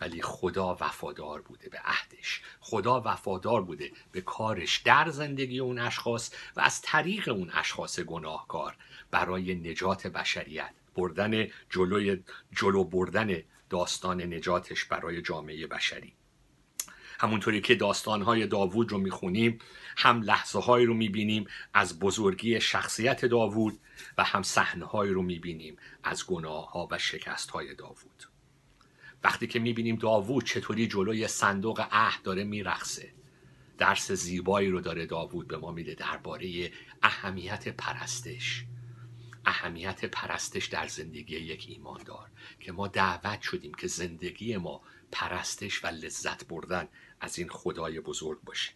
ولی 0.01 0.21
خدا 0.21 0.77
وفادار 0.79 1.41
بوده 1.41 1.69
به 1.69 1.79
عهدش. 1.85 2.41
خدا 2.59 3.01
وفادار 3.05 3.61
بوده 3.61 3.91
به 4.11 4.21
کارش. 4.21 4.77
در 4.77 5.09
زندگی 5.09 5.59
اون 5.59 5.79
اشخاص 5.79 6.31
و 6.55 6.61
از 6.61 6.81
طریق 6.81 7.29
اون 7.29 7.51
اشخاص 7.53 7.99
گناهکار 7.99 8.75
برای 9.11 9.55
نجات 9.55 10.07
بشریت 10.07 10.73
بردن 10.95 11.47
جلوی 11.69 12.23
جلو 12.51 12.83
بردن 12.83 13.41
داستان 13.69 14.21
نجاتش 14.21 14.85
برای 14.85 15.21
جامعه 15.21 15.67
بشری. 15.67 16.13
همونطوری 17.19 17.61
که 17.61 17.75
داستانهای 17.75 18.47
داوود 18.47 18.91
رو 18.91 18.97
می‌خونیم 18.97 19.59
هم 19.97 20.21
لحظه 20.21 20.59
هایی 20.59 20.85
رو 20.85 20.93
می‌بینیم 20.93 21.47
از 21.73 21.99
بزرگی 21.99 22.61
شخصیت 22.61 23.25
داوود 23.25 23.79
و 24.17 24.23
هم 24.23 24.43
صحنه 24.43 24.85
هایی 24.85 25.13
رو 25.13 25.21
می‌بینیم 25.21 25.77
از 26.03 26.25
گناه 26.25 26.71
ها 26.71 26.87
و 26.91 26.97
شکست 26.97 27.49
های 27.49 27.75
داوود. 27.75 28.23
وقتی 29.23 29.47
که 29.47 29.59
می‌بینیم 29.59 29.95
داوود 29.95 30.45
چطوری 30.45 30.87
جلوی 30.87 31.27
صندوق 31.27 31.87
عهد 31.91 32.21
داره 32.21 32.43
میرقصه 32.43 33.13
درس 33.77 34.11
زیبایی 34.11 34.69
رو 34.69 34.81
داره 34.81 35.05
داوود 35.05 35.47
به 35.47 35.57
ما 35.57 35.71
میده 35.71 35.93
درباره 35.93 36.71
اهمیت 37.03 37.67
پرستش. 37.67 38.65
اهمیت 39.45 40.05
پرستش 40.05 40.65
در 40.65 40.87
زندگی 40.87 41.35
یک 41.35 41.65
ایماندار 41.69 42.29
که 42.59 42.71
ما 42.71 42.87
دعوت 42.87 43.41
شدیم 43.41 43.73
که 43.73 43.87
زندگی 43.87 44.57
ما 44.57 44.81
پرستش 45.11 45.83
و 45.83 45.87
لذت 45.87 46.47
بردن 46.47 46.87
از 47.21 47.39
این 47.39 47.49
خدای 47.49 47.99
بزرگ 47.99 48.41
باشه. 48.41 48.71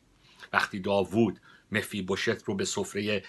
وقتی 0.54 0.80
داوود 0.80 1.40
مفیبوشت 1.72 2.44
رو 2.44 2.56
به 2.56 2.66
سفره 2.66 3.24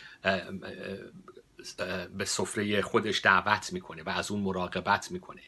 به 2.17 2.25
سفره 2.25 2.83
خودش 2.83 3.21
دعوت 3.25 3.73
می‌کنه 3.73 4.03
و 4.03 4.09
از 4.09 4.31
اون 4.31 4.41
مراقبت 4.41 5.13
می‌کنه 5.13 5.43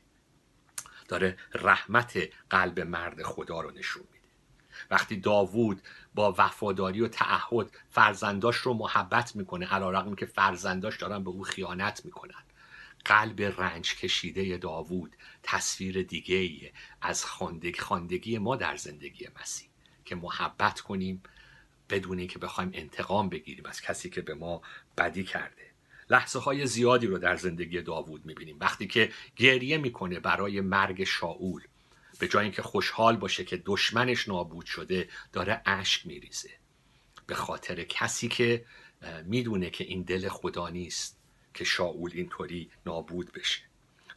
داره 1.08 1.36
رحمت 1.54 2.18
قلب 2.50 2.80
مرد 2.80 3.22
خدا 3.22 3.60
رو 3.60 3.70
نشون 3.70 4.02
میده. 4.12 4.28
وقتی 4.90 5.16
داوود 5.16 5.82
با 6.14 6.34
وفاداری 6.38 7.00
و 7.00 7.08
تعهد 7.08 7.70
فرزنداش 7.90 8.56
رو 8.56 8.74
محبت 8.74 9.36
می‌کنه 9.36 9.66
علیرغم 9.66 10.14
که 10.14 10.26
فرزنداش 10.26 10.96
دارن 10.96 11.24
به 11.24 11.30
او 11.30 11.42
خیانت 11.42 12.04
می‌کنن 12.04 12.42
قلب 13.04 13.42
رنج 13.42 13.96
کشیده 13.96 14.56
داوود 14.56 15.16
تصویر 15.42 16.02
دیگه 16.02 16.72
از 17.02 17.24
خوندگی, 17.24 17.78
خوندگی 17.78 18.38
ما 18.38 18.56
در 18.56 18.76
زندگی 18.76 19.28
مسیح 19.40 19.68
که 20.04 20.16
محبت 20.16 20.80
کنیم 20.80 21.22
بدون 21.90 22.18
اینکه 22.18 22.38
بخوایم 22.38 22.70
انتقام 22.74 23.28
بگیریم 23.28 23.66
از 23.66 23.80
کسی 23.80 24.10
که 24.10 24.20
به 24.20 24.34
ما 24.34 24.62
بدی 24.98 25.24
کرده. 25.24 25.70
لحظه 26.10 26.38
های 26.38 26.66
زیادی 26.66 27.06
رو 27.06 27.18
در 27.18 27.36
زندگی 27.36 27.82
داوود 27.82 28.26
می‌بینیم. 28.26 28.56
وقتی 28.60 28.86
که 28.86 29.12
گریه 29.36 29.78
می‌کنه 29.78 30.20
برای 30.20 30.60
مرگ 30.60 31.04
شاول 31.04 31.62
به 32.18 32.28
جای 32.28 32.42
اینکه 32.42 32.62
خوشحال 32.62 33.16
باشه 33.16 33.44
که 33.44 33.62
دشمنش 33.66 34.28
نابود 34.28 34.66
شده 34.66 35.08
داره 35.32 35.62
اشک 35.66 36.06
میریزه. 36.06 36.50
به 37.26 37.34
خاطر 37.34 37.84
کسی 37.84 38.28
که 38.28 38.64
می‌دونه 39.24 39.70
که 39.70 39.84
این 39.84 40.02
دل 40.02 40.28
خدا 40.28 40.68
نیست 40.68 41.16
که 41.54 41.64
شاول 41.64 42.10
اینطوری 42.14 42.70
نابود 42.86 43.32
بشه. 43.32 43.69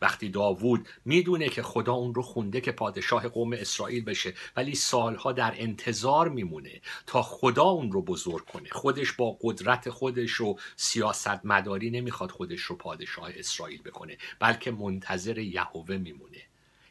وقتی 0.03 0.29
داوود 0.29 0.87
می‌دونه 1.05 1.49
که 1.49 1.63
خدا 1.63 1.93
اون 1.93 2.13
رو 2.13 2.21
خونده 2.21 2.61
که 2.61 2.71
پادشاه 2.71 3.27
قوم 3.27 3.53
اسرائیل 3.53 4.03
بشه 4.03 4.33
ولی 4.55 4.75
سالها 4.75 5.31
در 5.31 5.53
انتظار 5.57 6.29
میمونه 6.29 6.81
تا 7.07 7.21
خدا 7.21 7.63
اون 7.63 7.91
رو 7.91 8.01
بزرگ 8.01 8.45
کنه. 8.45 8.69
خودش 8.71 9.11
با 9.11 9.37
قدرت 9.41 9.89
خودش 9.89 10.41
و 10.41 10.57
سیاست 10.75 11.45
مداری 11.45 11.89
نمی‌خواد 11.89 12.31
خودش 12.31 12.61
رو 12.61 12.75
پادشاه 12.75 13.29
اسرائیل 13.35 13.81
بکنه 13.81 14.17
بلکه 14.39 14.71
منتظر 14.71 15.37
یهوه 15.37 15.97
میمونه 15.97 16.41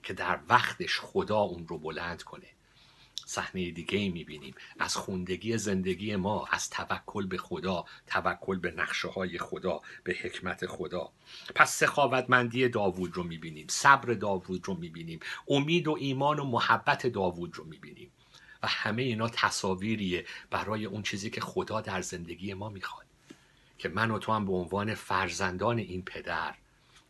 که 0.03 0.13
در 0.15 0.39
وقتش 0.49 1.01
خدا 1.01 1.39
اون 1.39 1.69
رو 1.69 1.79
بلند 1.79 2.23
کنه. 2.23 2.47
صحنه 3.33 3.71
دیگه 3.71 3.99
ای 3.99 4.09
می‌بینیم. 4.09 4.55
از 4.79 4.97
خوندگی 4.97 5.59
زندگی 5.59 6.17
ما 6.17 6.47
از 6.51 6.71
توکل 6.71 7.27
به 7.27 7.39
خدا 7.39 7.85
توکل 8.07 8.59
به 8.59 8.71
نقشه 8.71 9.09
های 9.09 9.39
خدا 9.39 9.81
به 10.05 10.17
حکمت 10.23 10.67
خدا. 10.67 11.13
پس 11.55 11.77
سخاوتمندی 11.77 12.69
داوود 12.69 13.17
رو 13.17 13.23
می‌بینیم 13.23 13.67
صبر 13.71 14.15
داوود 14.15 14.69
رو 14.69 14.75
می‌بینیم 14.75 15.21
امید 15.49 15.89
و 15.89 15.97
ایمان 16.01 16.39
و 16.39 16.45
محبت 16.45 17.07
داوود 17.07 17.57
رو 17.57 17.65
می‌بینیم. 17.65 18.11
و 18.63 18.67
همه 18.67 19.03
اینا 19.03 19.29
تصاویریه 19.29 20.27
برای 20.51 20.85
اون 20.85 21.03
چیزی 21.03 21.31
که 21.31 21.41
خدا 21.41 21.81
در 21.81 22.01
زندگی 22.01 22.55
ما 22.55 22.69
می‌خواد. 22.69 23.07
که 23.79 23.89
من 23.89 24.11
و 24.11 24.19
تو 24.19 24.33
هم 24.33 24.47
به 24.47 24.53
عنوان 24.53 24.95
فرزندان 24.95 25.79
این 25.79 26.03
پدر 26.03 26.55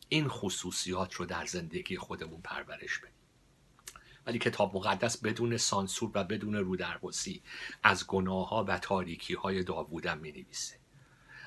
این 0.08 0.28
خصوصیات 0.28 1.14
رو 1.14 1.26
در 1.26 1.46
زندگی 1.46 1.96
خودمون 1.96 2.40
پرورش 2.40 2.98
بدیم. 2.98 3.11
ولی 4.26 4.38
کتاب 4.38 4.76
مقدس 4.76 5.16
بدون 5.16 5.56
سانسور 5.56 6.10
و 6.14 6.24
بدون 6.24 6.54
رودرباسی 6.54 7.42
از 7.82 8.06
گناه 8.06 8.48
ها 8.48 8.64
و 8.68 8.78
تاریکی 8.78 9.34
های 9.34 9.62
داوودم 9.62 10.18
می 10.18 10.32
نویسه 10.32 10.82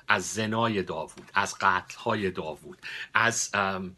از 0.08 0.32
زنای 0.32 0.82
داوود 0.82 1.30
از 1.34 1.54
قتل 1.60 1.98
های 1.98 2.30
داوود 2.30 2.78
از 3.14 3.50
ام، 3.54 3.96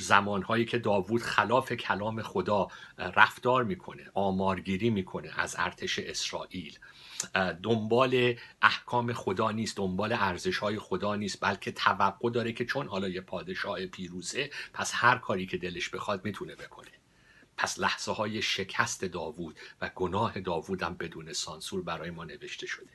زمانهایی 0.00 0.64
که 0.64 0.78
داوود 0.78 1.22
خلاف 1.22 1.72
کلام 1.72 2.22
خدا 2.22 2.68
رفتار 2.98 3.64
می‌کنه 3.64 4.10
آمارگیری 4.14 4.90
می‌کنه 4.90 5.30
از 5.36 5.56
ارتش 5.58 5.98
اسرائیل. 5.98 6.78
دنبال 7.62 8.34
احکام 8.62 9.12
خدا 9.12 9.50
نیست 9.50 9.76
دنبال 9.76 10.12
ارزش 10.12 10.58
های 10.58 10.78
خدا 10.78 11.16
نیست 11.16 11.38
بلکه 11.40 11.72
توقع 11.72 12.30
داره 12.30 12.52
که 12.52 12.64
چون 12.64 12.88
حالا 12.88 13.08
یه 13.08 13.20
پادشاه 13.20 13.86
پیروزه 13.86 14.50
پس 14.72 14.92
هر 14.94 15.18
کاری 15.18 15.46
که 15.46 15.56
دلش 15.56 15.88
بخواد 15.88 16.24
می‌تونه 16.24 16.54
بکنه. 16.54 17.01
پس 17.56 17.78
لحظه 17.78 18.12
های 18.12 18.42
شکست 18.42 19.04
داوود 19.04 19.58
و 19.80 19.90
گناه 19.94 20.40
داوود 20.40 20.82
هم 20.82 20.94
بدون 20.94 21.32
سانسور 21.32 21.82
برای 21.82 22.10
ما 22.10 22.24
نوشته 22.24 22.66
شده 22.66 22.90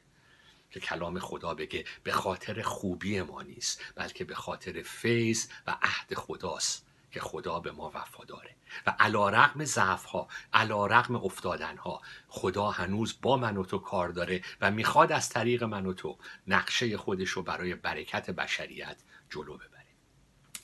که 0.72 0.80
کلام 0.80 1.20
خدا 1.20 1.54
بگه 1.54 1.86
به 2.04 2.12
خاطر 2.12 2.62
خوبی 2.62 3.22
ما 3.22 3.42
نیست 3.42 3.82
بلکه 3.96 4.26
به 4.26 4.36
خاطر 4.36 4.82
فیض 4.82 5.48
و 5.68 5.78
عهد 5.82 6.14
خداست 6.14 6.88
که 7.12 7.20
خدا 7.20 7.60
به 7.60 7.72
ما 7.72 7.92
وفاداره 7.96 8.56
و 8.88 8.96
علیرغم 9.00 9.66
ضعف 9.66 10.06
ها 10.06 10.28
علیرغم 10.54 11.16
افتادن 11.16 11.78
ها 11.78 12.02
خدا 12.28 12.72
هنوز 12.72 13.18
با 13.22 13.38
من 13.38 13.58
و 13.58 13.64
تو 13.64 13.78
کار 13.78 14.10
داره 14.10 14.42
و 14.62 14.72
می‌خواد 14.72 15.12
از 15.12 15.30
طریق 15.30 15.64
من 15.64 15.86
و 15.86 15.94
تو 15.94 16.18
نقشه 16.48 16.98
خودش 16.98 17.30
رو 17.30 17.42
برای 17.42 17.76
برکت 17.76 18.30
بشریت 18.30 18.98
جلو 19.30 19.58
ببره. 19.58 19.86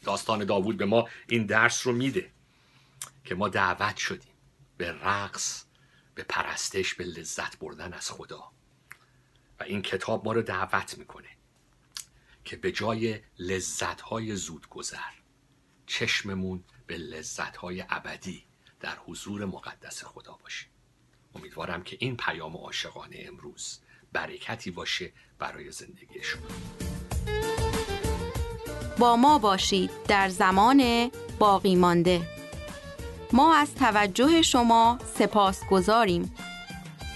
داستان 0.03 0.45
داوود 0.45 0.77
به 0.77 0.85
ما 0.85 1.09
این 1.27 1.45
درس 1.45 1.87
رو 1.87 1.93
میده. 1.93 2.32
که 3.23 3.35
ما 3.35 3.49
دعوت 3.49 3.97
شدیم. 3.97 4.33
به 4.77 4.91
رقص 4.91 5.63
به 6.15 6.23
پرستش 6.23 6.93
به 6.93 7.03
لذت 7.03 7.59
بردن 7.59 7.93
از 7.93 8.11
خدا. 8.11 8.51
و 9.59 9.63
این 9.63 9.81
کتاب 9.81 10.25
ما 10.25 10.33
رو 10.33 10.41
دعوت 10.41 10.97
می‌کنه 10.97 11.29
که 12.43 12.55
به 12.55 12.71
جای 12.71 13.19
لذتهای 13.39 14.35
زودگذر 14.35 15.13
چشممون 15.85 16.63
به 16.87 16.97
لذتهای 16.97 17.85
ابدی 17.89 18.43
در 18.79 18.95
حضور 18.95 19.45
مقدس 19.45 20.03
خدا 20.03 20.33
باشه. 20.43 20.65
امیدوارم 21.35 21.83
که 21.83 21.97
این 21.99 22.17
پیام 22.17 22.57
عاشقانه 22.57 23.23
امروز 23.27 23.79
برکتی 24.13 24.71
باشه 24.71 25.13
برای 25.39 25.71
زندگی 25.71 26.23
شما. 26.23 26.47
با 28.97 29.15
ما 29.15 29.39
باشید 29.39 29.91
در 30.07 30.29
زمان 30.29 31.11
باقی 31.39 31.75
مانده. 31.75 32.42
ما 33.33 33.55
از 33.55 33.75
توجه 33.75 34.41
شما 34.41 34.97
سپاس 35.17 35.59
گذاریم 35.71 36.33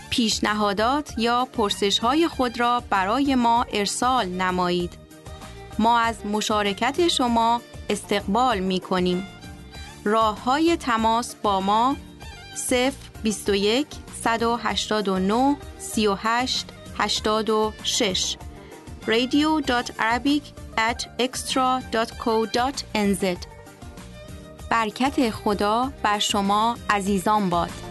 پیشنهادات 0.09 1.13
یا 1.18 1.47
پرسش 1.53 1.99
های 1.99 2.28
خود 2.28 2.59
را 2.59 2.84
برای 2.89 3.36
ما 3.36 3.65
ارسال 3.74 4.26
نمایید. 4.26 4.97
ما 5.80 5.99
از 5.99 6.26
مشارکت 6.26 7.07
شما 7.07 7.61
استقبال 7.89 8.59
می 8.59 8.80
کنیم 8.80 9.28
راه 10.03 10.43
های 10.43 10.78
تماس 10.78 11.36
با 11.36 11.61
ما 11.61 11.95
0 12.55 12.93
21 13.24 13.88
189 14.24 15.57
38 15.80 16.65
86 16.97 18.38
radio.arabic 19.07 20.43
at 20.78 21.07
extra.co.nz 21.20 23.57
برکت 24.70 25.30
خدا 25.30 25.91
بر 26.03 26.20
شما 26.20 26.78
عزیزان 26.89 27.49
باد. 27.49 27.86